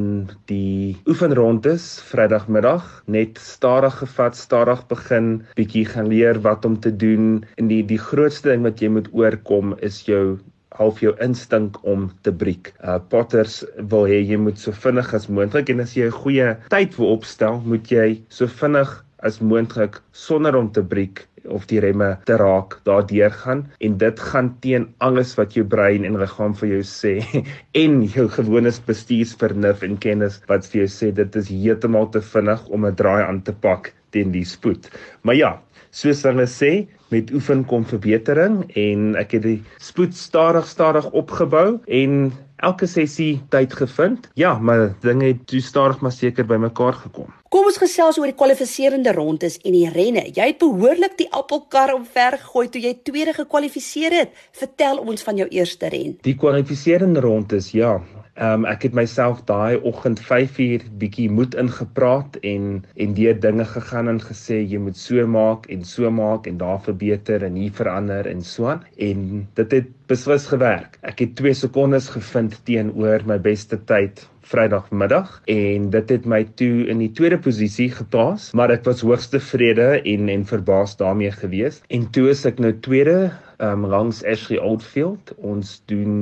die 0.50 0.94
oefenrondes 1.10 1.86
Vrydagmiddag, 2.10 2.86
net 3.10 3.38
stadig 3.42 3.98
gevat, 4.02 4.38
stadig 4.38 4.84
begin, 4.90 5.30
bietjie 5.58 5.84
gaan 5.90 6.10
leer 6.12 6.38
wat 6.46 6.64
om 6.64 6.78
te 6.80 6.94
doen. 6.94 7.44
En 7.58 7.70
die 7.72 7.82
die 7.86 8.00
grootste 8.00 8.52
ding 8.52 8.66
wat 8.66 8.82
jy 8.82 8.92
moet 8.94 9.10
oorkom 9.12 9.74
is 9.82 10.02
jou 10.06 10.38
half 10.74 10.98
jou 11.02 11.12
instink 11.22 11.76
om 11.86 12.08
te 12.26 12.32
breek. 12.34 12.72
Uh 12.82 12.98
Potters 13.10 13.62
wil 13.90 14.08
hê 14.10 14.20
jy 14.22 14.38
moet 14.40 14.58
so 14.58 14.74
vinnig 14.74 15.12
as 15.14 15.28
moontlik 15.30 15.70
en 15.70 15.84
as 15.84 15.94
jy 15.94 16.08
'n 16.10 16.18
goeie 16.22 16.56
tyd 16.70 16.98
wil 16.98 17.14
opstel, 17.18 17.62
moet 17.64 17.90
jy 17.90 18.08
so 18.28 18.46
vinnig 18.46 18.90
as 19.22 19.40
moontlik 19.40 20.00
sonder 20.12 20.56
om 20.56 20.70
te 20.70 20.82
breek 20.82 21.26
of 21.48 21.66
die 21.70 21.80
remme 21.84 22.10
te 22.28 22.36
raak 22.40 22.78
daardeur 22.88 23.30
gaan 23.42 23.64
en 23.80 23.98
dit 23.98 24.20
gaan 24.30 24.50
teen 24.64 24.88
alles 24.98 25.34
wat 25.38 25.56
jou 25.58 25.64
brein 25.66 26.04
en 26.08 26.18
liggaam 26.20 26.54
vir 26.60 26.76
jou 26.76 26.82
sê 26.88 27.14
en 27.84 28.00
jou 28.16 28.28
gewone 28.38 28.72
bestuursvernuf 28.86 29.84
en 29.86 29.98
kennis 30.06 30.40
wat 30.48 30.66
vir 30.70 30.84
jou 30.84 30.90
sê 30.96 31.12
dit 31.14 31.36
is 31.42 31.52
heeltemal 31.52 32.10
te 32.14 32.24
vinnig 32.32 32.66
om 32.68 32.86
'n 32.86 32.96
draai 33.00 33.22
aan 33.24 33.42
te 33.42 33.52
pak 33.52 33.92
teen 34.14 34.30
die 34.32 34.46
spoed. 34.46 34.90
Maar 35.22 35.34
ja, 35.34 35.50
soos 35.90 36.22
hulle 36.26 36.46
sê, 36.50 36.86
met 37.14 37.30
oefen 37.34 37.62
kom 37.70 37.84
verbetering 37.86 38.64
en 38.80 39.14
ek 39.20 39.36
het 39.36 39.44
die 39.44 39.58
spoed 39.82 40.16
stadig 40.18 40.66
stadig 40.66 41.06
opgebou 41.14 41.78
en 41.86 42.32
elke 42.56 42.86
sessie 42.86 43.42
tyd 43.48 43.72
gevind. 43.72 44.28
Ja, 44.34 44.58
maar 44.58 44.94
dinge 45.00 45.26
het 45.32 45.46
toe 45.46 45.60
stadig 45.60 46.00
maar 46.00 46.12
seker 46.12 46.46
bymekaar 46.46 46.92
gekom. 46.92 47.32
Kom 47.48 47.68
ons 47.70 47.78
gesels 47.78 48.18
oor 48.18 48.26
die 48.30 48.36
kwalifiserende 48.38 49.12
rondes 49.14 49.58
en 49.62 49.72
die 49.76 49.88
renne. 49.90 50.24
Jy 50.34 50.48
het 50.52 50.58
behoorlik 50.62 51.18
die 51.18 51.28
appelkar 51.30 51.94
omver 51.94 52.38
gegooi 52.38 52.68
toe 52.68 52.82
jy 52.82 52.94
tweede 53.06 53.34
gekwalifiseer 53.36 54.18
het. 54.18 54.34
Vertel 54.58 54.98
ons 54.98 55.22
van 55.22 55.38
jou 55.38 55.48
eerste 55.48 55.90
ren. 55.92 56.16
Die 56.26 56.36
kwalifiserende 56.38 57.22
rondes, 57.22 57.70
ja. 57.74 58.00
Ehm 58.34 58.64
um, 58.64 58.64
ek 58.66 58.82
het 58.82 58.94
myself 58.98 59.44
daai 59.46 59.78
oggend 59.88 60.18
5uur 60.28 60.82
bietjie 60.98 61.28
moed 61.30 61.52
ingepraat 61.62 62.38
en 62.52 62.64
en 63.04 63.14
deur 63.14 63.36
dinge 63.44 63.66
gegaan 63.74 64.10
en 64.10 64.18
gesê 64.24 64.58
jy 64.72 64.80
moet 64.86 64.98
so 64.98 65.26
maak 65.36 65.68
en 65.76 65.84
so 65.90 66.10
maak 66.10 66.48
en 66.50 66.58
daar 66.58 66.80
verbeter 66.82 67.46
en 67.46 67.54
hier 67.62 67.76
verander 67.78 68.26
en 68.32 68.42
so 68.42 68.66
aan 68.72 68.82
en 69.08 69.22
dit 69.60 69.78
het 69.78 69.94
beslis 70.10 70.48
gewerk. 70.50 70.98
Ek 71.06 71.22
het 71.22 71.36
2 71.38 71.54
sekondes 71.62 72.10
gevind 72.16 72.58
teenoor 72.66 73.22
my 73.30 73.38
beste 73.38 73.78
tyd 73.92 74.26
Vrydagmiddag 74.44 75.40
en 75.50 75.88
dit 75.90 76.10
het 76.14 76.26
my 76.28 76.42
toe 76.60 76.86
in 76.92 77.00
die 77.00 77.10
tweede 77.16 77.38
posisie 77.38 77.90
geplaas, 77.90 78.50
maar 78.52 78.70
ek 78.74 78.84
was 78.88 79.00
hoogs 79.06 79.30
tevrede 79.32 80.02
en 80.02 80.28
en 80.28 80.44
verbaas 80.48 80.96
daarmee 81.00 81.32
gewees. 81.32 81.80
En 81.88 82.10
toe 82.12 82.28
is 82.32 82.44
ek 82.48 82.60
nou 82.60 82.74
tweede 82.84 83.32
um, 83.64 83.86
langs 83.86 84.22
Ashley 84.24 84.58
Oldfield. 84.60 85.32
Ons 85.36 85.82
doen 85.86 86.14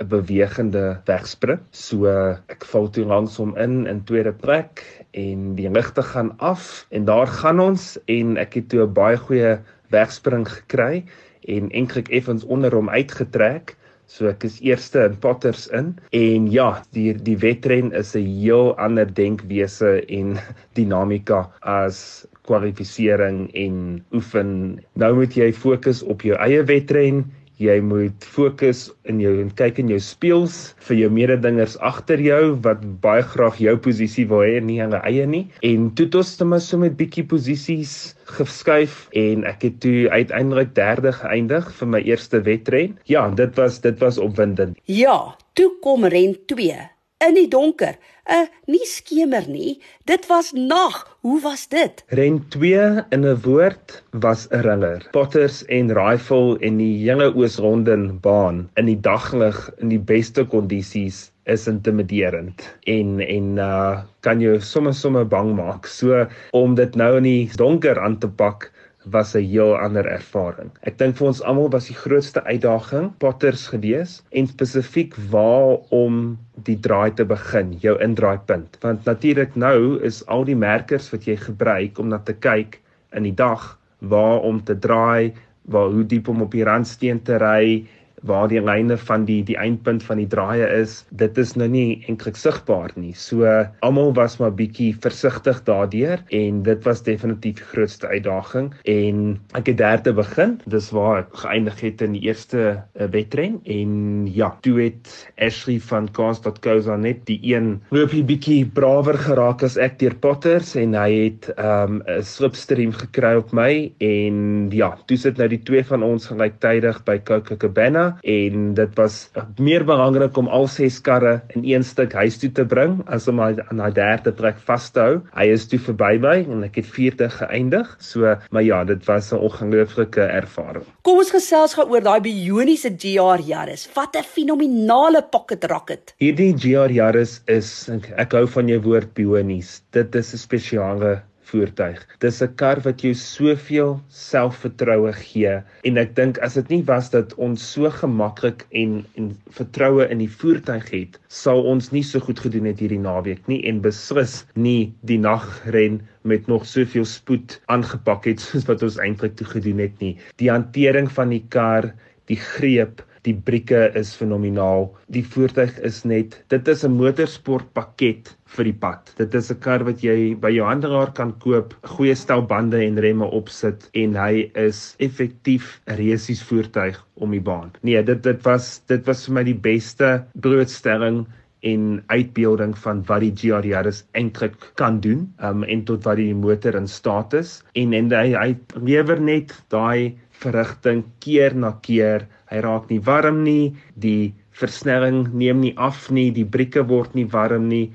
'n 0.00 0.08
bewegende 0.08 1.00
wegspring. 1.04 1.60
So 1.70 2.06
ek 2.48 2.64
val 2.64 2.88
toe 2.90 3.04
langs 3.04 3.36
hom 3.36 3.56
in 3.56 3.86
in 3.86 4.04
tweede 4.04 4.32
plek 4.32 4.84
en 5.10 5.54
die 5.54 5.70
ligte 5.70 6.02
gaan 6.02 6.32
af 6.38 6.86
en 6.90 7.04
daar 7.04 7.26
gaan 7.26 7.60
ons 7.60 7.98
en 8.06 8.36
ek 8.36 8.54
het 8.54 8.68
toe 8.68 8.86
'n 8.86 8.92
baie 8.92 9.16
goeie 9.16 9.58
wegspring 9.90 10.48
gekry 10.48 11.04
en 11.46 11.70
eintlik 11.70 12.08
effens 12.08 12.44
onder 12.44 12.74
hom 12.74 12.88
uitgetrek. 12.88 13.76
So 14.06 14.28
ek 14.30 14.44
is 14.46 14.60
eerste 14.62 15.02
in 15.08 15.16
Potters 15.22 15.66
in 15.74 15.88
en 16.14 16.46
ja, 16.52 16.68
die 16.94 17.10
die 17.28 17.36
wetren 17.42 17.92
is 18.00 18.14
'n 18.14 18.26
heel 18.42 18.74
ander 18.78 19.08
denkwese 19.20 19.90
en 20.18 20.38
dinamika 20.78 21.40
as 21.60 21.98
kwalifisering 22.46 23.50
en 23.64 24.04
oefen. 24.14 24.52
Nou 24.94 25.14
moet 25.18 25.34
jy 25.34 25.50
fokus 25.52 26.02
op 26.02 26.22
jou 26.22 26.38
eie 26.38 26.62
wetren 26.70 27.24
Jy 27.62 27.78
moet 27.80 28.24
fokus 28.28 28.86
in 29.08 29.20
jou 29.22 29.32
en 29.40 29.48
kyk 29.56 29.78
in 29.80 29.88
jou 29.88 30.00
speels 30.02 30.56
vir 30.88 30.98
jou 30.98 31.10
mededingers 31.12 31.78
agter 31.80 32.20
jou 32.20 32.40
wat 32.66 32.82
baie 33.04 33.24
graag 33.24 33.60
jou 33.64 33.76
posisie 33.86 34.26
wil 34.28 34.44
hê 34.44 34.58
nie 34.60 34.80
hulle 34.82 35.00
eie 35.08 35.24
nie. 35.30 35.46
En 35.64 35.88
toe 35.96 36.08
het 36.08 36.18
ons 36.20 36.34
net 36.40 36.50
maar 36.50 36.64
so 36.64 36.80
met 36.82 36.98
bietjie 36.98 37.24
posisies 37.30 37.94
geskuif 38.36 39.06
en 39.16 39.46
ek 39.48 39.64
het 39.68 39.80
toe 39.84 40.10
uiteindelik 40.12 40.74
derde 40.76 41.14
geëindig 41.16 41.70
vir 41.78 41.92
my 41.94 42.02
eerste 42.04 42.42
wedren. 42.44 42.98
Ja, 43.08 43.28
dit 43.30 43.56
was 43.56 43.80
dit 43.80 44.04
was 44.04 44.20
opwindend. 44.20 44.76
Ja, 44.84 45.16
toe 45.56 45.70
kom 45.80 46.04
ren 46.04 46.36
2 46.52 46.95
in 47.24 47.34
die 47.34 47.48
donker. 47.48 47.96
'n 48.26 48.42
uh, 48.42 48.46
nie 48.66 48.86
skemer 48.90 49.44
nie. 49.48 49.78
Dit 50.10 50.26
was 50.26 50.50
nag. 50.52 50.96
Hoe 51.22 51.38
was 51.44 51.68
dit? 51.70 52.02
Ren 52.18 52.40
2 52.50 53.04
in 53.14 53.22
'n 53.24 53.38
woord 53.44 54.02
was 54.10 54.48
'n 54.50 54.64
ringer. 54.66 55.06
Potters 55.12 55.62
en 55.64 55.92
rifle 55.94 56.58
en 56.58 56.76
die 56.82 56.96
hele 57.06 57.30
Oos-Rondon 57.34 58.18
baan 58.20 58.68
in 58.74 58.90
die 58.90 59.00
daglig 59.00 59.70
in 59.78 59.94
die 59.94 60.02
beste 60.02 60.44
kondisies 60.44 61.30
is 61.46 61.68
intimiderend 61.70 62.66
en 62.84 63.20
en 63.20 63.56
uh 63.58 64.02
kan 64.26 64.40
jou 64.40 64.58
sommer 64.60 64.94
sommer 64.94 65.24
bang 65.24 65.54
maak. 65.54 65.86
So 65.86 66.26
om 66.50 66.74
dit 66.74 66.94
nou 66.96 67.16
in 67.16 67.22
die 67.22 67.50
donker 67.56 68.00
aan 68.00 68.18
te 68.18 68.28
pak 68.28 68.72
was 69.10 69.34
'n 69.34 69.44
heel 69.44 69.76
ander 69.78 70.06
ervaring. 70.06 70.70
Ek 70.82 70.98
dink 70.98 71.16
vir 71.16 71.26
ons 71.26 71.42
almal 71.42 71.70
was 71.70 71.86
die 71.86 71.94
grootste 71.94 72.42
uitdaging 72.44 73.12
Potters 73.18 73.68
gewees 73.68 74.22
en 74.30 74.46
spesifiek 74.46 75.14
waar 75.30 75.78
om 75.90 76.38
die 76.64 76.78
draai 76.80 77.14
te 77.14 77.24
begin, 77.24 77.76
jou 77.80 77.96
indraaipunt. 78.02 78.78
Want 78.80 79.04
natuurlik 79.04 79.54
nou 79.54 80.00
is 80.02 80.26
al 80.26 80.44
die 80.44 80.56
merkers 80.56 81.10
wat 81.10 81.24
jy 81.24 81.36
gebruik 81.36 81.98
om 81.98 82.08
na 82.08 82.18
te 82.18 82.34
kyk 82.34 82.80
in 83.12 83.22
die 83.22 83.34
dag 83.34 83.78
waar 83.98 84.40
om 84.40 84.64
te 84.64 84.78
draai, 84.78 85.32
waar 85.62 85.88
hoe 85.90 86.04
diep 86.06 86.28
om 86.28 86.42
op 86.42 86.50
die 86.50 86.64
randsteen 86.64 87.22
te 87.22 87.38
ry, 87.38 87.86
waar 88.26 88.48
die 88.48 88.60
lyne 88.60 88.96
van 88.96 89.24
die 89.24 89.42
die 89.46 89.56
eindpunt 89.56 90.02
van 90.02 90.20
die 90.22 90.28
draaie 90.30 90.66
is, 90.82 91.04
dit 91.10 91.38
is 91.38 91.54
nou 91.56 91.68
nie 91.68 92.04
eintlik 92.08 92.36
sigbaar 92.36 92.92
nie. 92.96 93.14
So 93.14 93.46
almal 93.80 94.12
was 94.14 94.38
maar 94.38 94.54
bietjie 94.54 94.92
versigtig 95.00 95.62
daardeur 95.64 96.22
en 96.34 96.62
dit 96.66 96.84
was 96.84 97.02
definitief 97.02 97.46
die 97.46 97.54
grootste 97.70 98.08
uitdaging 98.10 98.72
en 98.90 99.22
ek 99.58 99.70
het 99.70 99.78
derde 99.80 100.12
begin. 100.16 100.56
Dis 100.70 100.90
waar 100.94 101.22
ek 101.22 101.36
geëindig 101.42 101.80
het 101.84 102.02
in 102.04 102.16
die 102.16 102.24
eerste 102.26 102.62
uh, 102.76 103.08
wedren 103.12 103.58
en 103.64 104.26
ja, 104.32 104.50
toe 104.66 104.78
het 104.80 105.12
Ashley 105.42 105.78
van 105.80 106.08
Cars.co.za 106.16 106.96
net 107.00 107.24
die 107.30 107.38
een 107.46 107.76
loopie 107.94 108.24
bietjie 108.26 108.64
brawer 108.76 109.18
geraak 109.26 109.64
as 109.66 109.78
ek 109.80 109.98
deur 110.02 110.16
Potters 110.22 110.74
en 110.78 110.96
hy 110.98 111.10
het 111.26 111.50
'n 111.56 112.00
um, 112.00 112.02
slipstream 112.22 112.92
gekry 112.92 113.36
op 113.38 113.52
my 113.52 113.92
en 114.02 114.70
ja, 114.74 114.96
toe 115.06 115.16
sit 115.16 115.38
nou 115.38 115.48
die 115.48 115.62
twee 115.62 115.84
van 115.84 116.02
ons 116.02 116.26
gelyktydig 116.26 117.02
by 117.04 117.18
Copacabana 117.18 118.15
en 118.22 118.74
dit 118.74 118.96
was 118.98 119.30
meer 119.58 119.84
belangrik 119.84 120.36
om 120.36 120.48
al 120.48 120.66
ses 120.70 121.00
karre 121.00 121.40
in 121.54 121.64
een 121.64 121.84
stuk 121.84 122.12
huis 122.12 122.38
toe 122.38 122.50
te 122.52 122.64
bring 122.64 122.98
as 123.06 123.28
om 123.28 123.40
aan 123.40 123.80
daai 123.80 123.92
derde 123.92 124.32
trek 124.34 124.58
vas 124.68 124.90
te 124.90 125.00
hou. 125.00 125.20
Hy 125.36 125.46
is 125.54 125.66
toe 125.70 125.78
verby 125.78 126.16
my 126.22 126.36
en 126.44 126.64
ek 126.66 126.80
het 126.80 126.90
vierde 126.96 127.28
geëindig. 127.32 127.96
So, 128.02 128.36
maar 128.50 128.66
ja, 128.66 128.84
dit 128.84 129.04
was 129.06 129.32
'n 129.32 129.42
ongelooflike 129.48 130.22
ervaring. 130.22 130.84
Kom 131.02 131.18
ons 131.18 131.30
gesels 131.30 131.74
gou 131.74 131.86
oor 131.90 132.02
daai 132.02 132.20
bioniese 132.20 132.90
GR 132.96 133.40
Yaris. 133.40 133.88
Wat 133.94 134.16
'n 134.16 134.22
fenominale 134.22 135.22
pocket 135.22 135.64
rocket. 135.64 136.14
Hierdie 136.18 136.54
GR 136.54 136.90
Yaris 136.90 137.42
is 137.46 137.88
ek, 137.88 138.12
ek 138.16 138.32
hou 138.32 138.46
van 138.46 138.68
jou 138.68 138.80
woord 138.80 139.14
bionies. 139.14 139.82
Dit 139.90 140.14
is 140.14 140.32
'n 140.34 140.38
spesiale 140.38 141.22
voertuig. 141.50 142.00
Dis 142.24 142.42
'n 142.42 142.54
kar 142.60 142.80
wat 142.84 143.02
jou 143.04 143.12
soveel 143.14 144.00
selfvertroue 144.08 145.12
gee 145.12 145.54
en 145.88 145.98
ek 146.02 146.14
dink 146.16 146.38
as 146.38 146.54
dit 146.58 146.68
nie 146.74 146.82
was 146.90 147.10
dat 147.10 147.34
ons 147.34 147.62
so 147.72 147.90
gemaklik 147.90 148.66
en 148.70 149.04
en 149.16 149.30
vertroue 149.58 150.08
in 150.10 150.18
die 150.18 150.30
voertuig 150.40 150.90
het, 150.90 151.18
sal 151.28 151.62
ons 151.62 151.92
nie 151.92 152.02
so 152.02 152.20
goed 152.20 152.40
gedoen 152.40 152.66
het 152.70 152.80
hierdie 152.82 153.02
naweek 153.02 153.46
nie 153.48 153.62
en 153.70 153.80
beslis 153.80 154.44
nie 154.54 154.92
die 155.02 155.18
nagren 155.18 156.00
met 156.22 156.46
nog 156.46 156.66
soveel 156.66 157.04
spoed 157.04 157.60
aangepak 157.66 158.26
het 158.26 158.40
soos 158.46 158.66
wat 158.66 158.82
ons 158.82 158.98
eintlik 158.98 159.36
toe 159.36 159.46
gedoen 159.46 159.78
het 159.78 160.00
nie. 160.00 160.16
Die 160.36 160.50
hantering 160.50 161.10
van 161.12 161.30
die 161.30 161.44
kar, 161.48 161.92
die 162.26 162.40
greep 162.40 163.02
Die 163.26 163.34
brieke 163.34 163.90
is 163.98 164.12
fenomenaal. 164.14 164.84
Die 165.10 165.24
voertuig 165.26 165.80
is 165.88 166.04
net, 166.06 166.36
dit 166.52 166.68
is 166.68 166.84
'n 166.86 166.94
motorsportpakket 166.94 168.30
vir 168.56 168.64
die 168.68 168.76
pad. 168.84 169.12
Dit 169.18 169.34
is 169.34 169.50
'n 169.50 169.58
kar 169.60 169.84
wat 169.88 170.04
jy 170.04 170.34
by 170.34 170.50
jou 170.54 170.66
handelaar 170.66 171.12
kan 171.12 171.32
koop, 171.42 171.74
goeie 171.82 172.14
stel 172.14 172.42
bande 172.42 172.78
en 172.84 173.00
remme 173.06 173.26
opsit 173.40 173.88
en 173.94 174.14
hy 174.14 174.50
is 174.54 174.94
effektief 174.98 175.80
'n 175.88 175.96
resies 175.98 176.42
voertuig 176.42 177.02
om 177.16 177.30
die 177.30 177.40
baan. 177.40 177.72
Nee, 177.82 178.02
dit 178.02 178.22
dit 178.22 178.42
was 178.44 178.78
dit 178.86 179.06
was 179.06 179.26
vir 179.26 179.34
my 179.34 179.44
die 179.44 179.60
beste 179.70 180.24
blootstelling 180.40 181.26
en 181.66 182.02
uitbeelding 182.12 182.76
van 182.78 183.02
wat 183.08 183.24
die 183.24 183.32
GR 183.34 183.66
Yaris 183.66 184.04
eintlik 184.18 184.54
kan 184.80 185.00
doen 185.00 185.26
um, 185.42 185.64
en 185.64 185.84
tot 185.88 186.04
wat 186.06 186.20
die 186.20 186.34
motor 186.34 186.78
in 186.78 186.88
staat 186.88 187.34
is 187.34 187.58
en 187.74 187.92
en 187.96 188.12
hy 188.14 188.28
hy 188.36 188.50
lewer 188.90 189.20
net 189.20 189.54
daai 189.74 190.14
verrigting 190.42 191.04
keer 191.24 191.54
na 191.56 191.72
keer. 191.86 192.26
Hy 192.50 192.60
raak 192.64 192.90
nie 192.92 193.00
warm 193.06 193.42
nie, 193.44 193.74
die 193.96 194.34
versnelling 194.56 195.26
neem 195.34 195.62
nie 195.64 195.74
af 195.76 196.06
nie, 196.10 196.28
die 196.30 196.46
brieke 196.46 196.84
word 196.90 197.16
nie 197.18 197.26
warm 197.32 197.68
nie. 197.70 197.86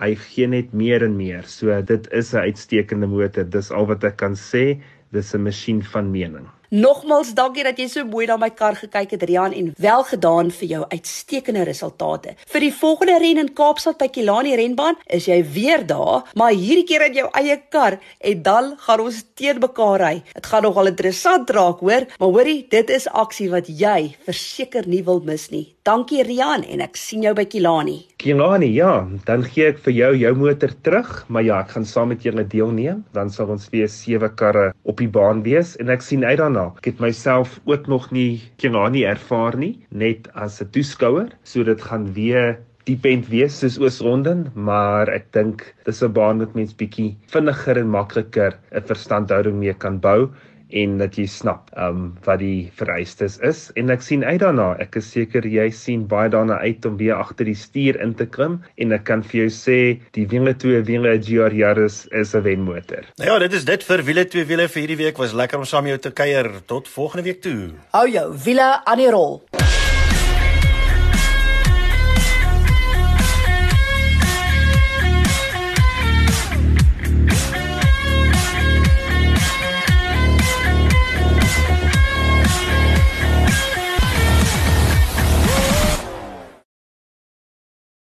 Hy 0.00 0.14
gee 0.16 0.48
net 0.48 0.72
meer 0.72 1.04
en 1.04 1.18
meer. 1.18 1.44
So 1.44 1.76
dit 1.82 2.08
is 2.12 2.32
'n 2.34 2.48
uitstekende 2.48 3.06
motor. 3.06 3.44
Dis 3.44 3.70
al 3.70 3.86
wat 3.86 4.04
ek 4.04 4.16
kan 4.16 4.34
sê. 4.34 4.80
Dis 5.12 5.34
'n 5.34 5.44
masjien 5.44 5.82
van 5.82 6.10
mening. 6.10 6.48
Nogmals 6.70 7.32
dankie 7.34 7.64
dat 7.66 7.80
jy 7.82 7.88
so 7.90 8.06
mooi 8.06 8.28
na 8.30 8.36
my 8.38 8.46
kar 8.54 8.76
gekyk 8.78 9.16
het 9.16 9.24
Rian 9.26 9.50
en 9.58 9.72
wel 9.82 10.04
gedaan 10.06 10.52
vir 10.54 10.68
jou 10.70 10.82
uitstekende 10.92 11.64
resultate. 11.66 12.36
Vir 12.46 12.62
die 12.62 12.70
volgende 12.70 13.16
ren 13.18 13.40
in 13.42 13.50
Kaapstad 13.58 13.98
by 13.98 14.06
Kilani 14.14 14.54
renbaan 14.54 14.94
is 15.10 15.26
jy 15.26 15.40
weer 15.42 15.82
daar, 15.82 16.28
maar 16.38 16.54
hierdie 16.54 16.86
keer 16.86 17.08
in 17.08 17.18
jou 17.18 17.26
eie 17.40 17.56
kar 17.74 17.98
en 18.22 18.44
dan 18.46 18.70
gaan 18.86 19.02
ons 19.02 19.18
teen 19.34 19.58
mekaar 19.58 19.98
ry. 19.98 20.12
Dit 20.30 20.46
gaan 20.46 20.62
nogal 20.62 20.92
interessant 20.92 21.50
raak, 21.50 21.82
hoor, 21.82 22.06
maar 22.22 22.36
hoorie, 22.38 22.62
dit 22.70 22.94
is 22.94 23.10
aksie 23.10 23.50
wat 23.50 23.66
jy 23.66 24.14
verseker 24.30 24.86
nie 24.86 25.02
wil 25.02 25.18
mis 25.26 25.50
nie. 25.50 25.66
Dankie 25.82 26.22
Rian 26.22 26.62
en 26.62 26.86
ek 26.86 26.94
sien 26.94 27.26
jou 27.26 27.34
by 27.34 27.50
Kilani. 27.50 27.98
Kilani, 28.20 28.66
ja, 28.76 29.08
dan 29.24 29.40
gee 29.48 29.70
ek 29.70 29.78
vir 29.86 29.94
jou 29.96 30.08
jou 30.20 30.30
motor 30.36 30.72
terug, 30.84 31.08
maar 31.32 31.44
ja, 31.46 31.62
ek 31.64 31.70
gaan 31.72 31.86
saam 31.88 32.10
met 32.12 32.26
julle 32.26 32.42
deelneem. 32.52 32.98
Dan 33.16 33.30
sal 33.32 33.48
ons 33.54 33.70
weer 33.72 33.88
sewe 33.88 34.28
karre 34.42 34.66
op 34.84 35.00
die 35.00 35.08
baan 35.08 35.40
wees 35.46 35.72
en 35.80 35.88
ek 35.94 36.04
sien 36.04 36.26
uit 36.28 36.36
daarna. 36.36 36.66
Ek 36.82 36.90
het 36.90 37.00
myself 37.00 37.56
ook 37.64 37.88
nog 37.88 38.10
nie 38.12 38.42
Kingani 38.60 39.06
ervaar 39.08 39.56
nie, 39.56 39.78
net 39.88 40.28
as 40.34 40.60
'n 40.60 40.68
toeskouer, 40.68 41.32
so 41.44 41.64
dit 41.64 41.80
gaan 41.80 42.12
weer 42.12 42.58
diepend 42.84 43.30
wees 43.32 43.56
soos 43.56 43.78
Oosronden, 43.80 44.50
maar 44.54 45.08
ek 45.08 45.32
dink 45.32 45.64
dis 45.88 46.02
'n 46.02 46.12
baan 46.12 46.44
wat 46.44 46.54
mens 46.54 46.76
bietjie 46.76 47.16
vinniger 47.32 47.78
en 47.78 47.88
makliker 47.88 48.52
'n 48.72 48.84
verstandhouding 48.92 49.56
mee 49.56 49.72
kan 49.72 49.98
bou 49.98 50.28
en 50.72 50.98
dat 50.98 51.18
jy 51.18 51.26
snap 51.26 51.70
um 51.76 52.16
wat 52.26 52.40
die 52.42 52.70
vereistes 52.78 53.38
is 53.46 53.66
en 53.80 53.90
ek 53.90 54.02
sien 54.02 54.24
uit 54.24 54.40
daarna 54.42 54.72
ek 54.82 54.96
is 55.00 55.10
seker 55.12 55.46
jy 55.46 55.68
sien 55.74 56.06
baie 56.10 56.30
daarna 56.32 56.58
uit 56.64 56.86
om 56.86 56.96
weer 57.00 57.18
agter 57.18 57.48
die 57.48 57.58
stuur 57.58 58.00
in 58.00 58.14
te 58.14 58.26
klim 58.26 58.60
en 58.76 58.92
ek 58.96 59.04
kan 59.08 59.24
vir 59.26 59.44
jou 59.44 59.50
sê 59.54 59.78
die 60.16 60.26
wiele 60.30 60.54
twee 60.54 60.82
wiele 60.86 61.16
GR 61.18 61.54
Yaris 61.54 62.06
is 62.10 62.34
'n 62.34 62.42
wenmotor. 62.42 63.04
Nou 63.18 63.30
ja, 63.30 63.38
dit 63.38 63.52
is 63.52 63.64
dit 63.64 63.84
vir 63.84 64.04
wiele 64.04 64.24
twee 64.24 64.44
wiele 64.44 64.68
vir 64.68 64.80
hierdie 64.82 65.00
week 65.04 65.18
was 65.18 65.32
lekker 65.32 65.58
om 65.58 65.64
saam 65.64 65.84
met 65.84 65.96
jou 65.96 66.02
te 66.08 66.12
kuier 66.22 66.50
tot 66.66 66.88
volgende 66.88 67.24
week 67.24 67.42
toe. 67.42 67.70
Hou 67.92 68.08
jou 68.08 68.26
wiele 68.44 68.84
aan 68.84 68.98
die 68.98 69.10
rol. 69.10 69.42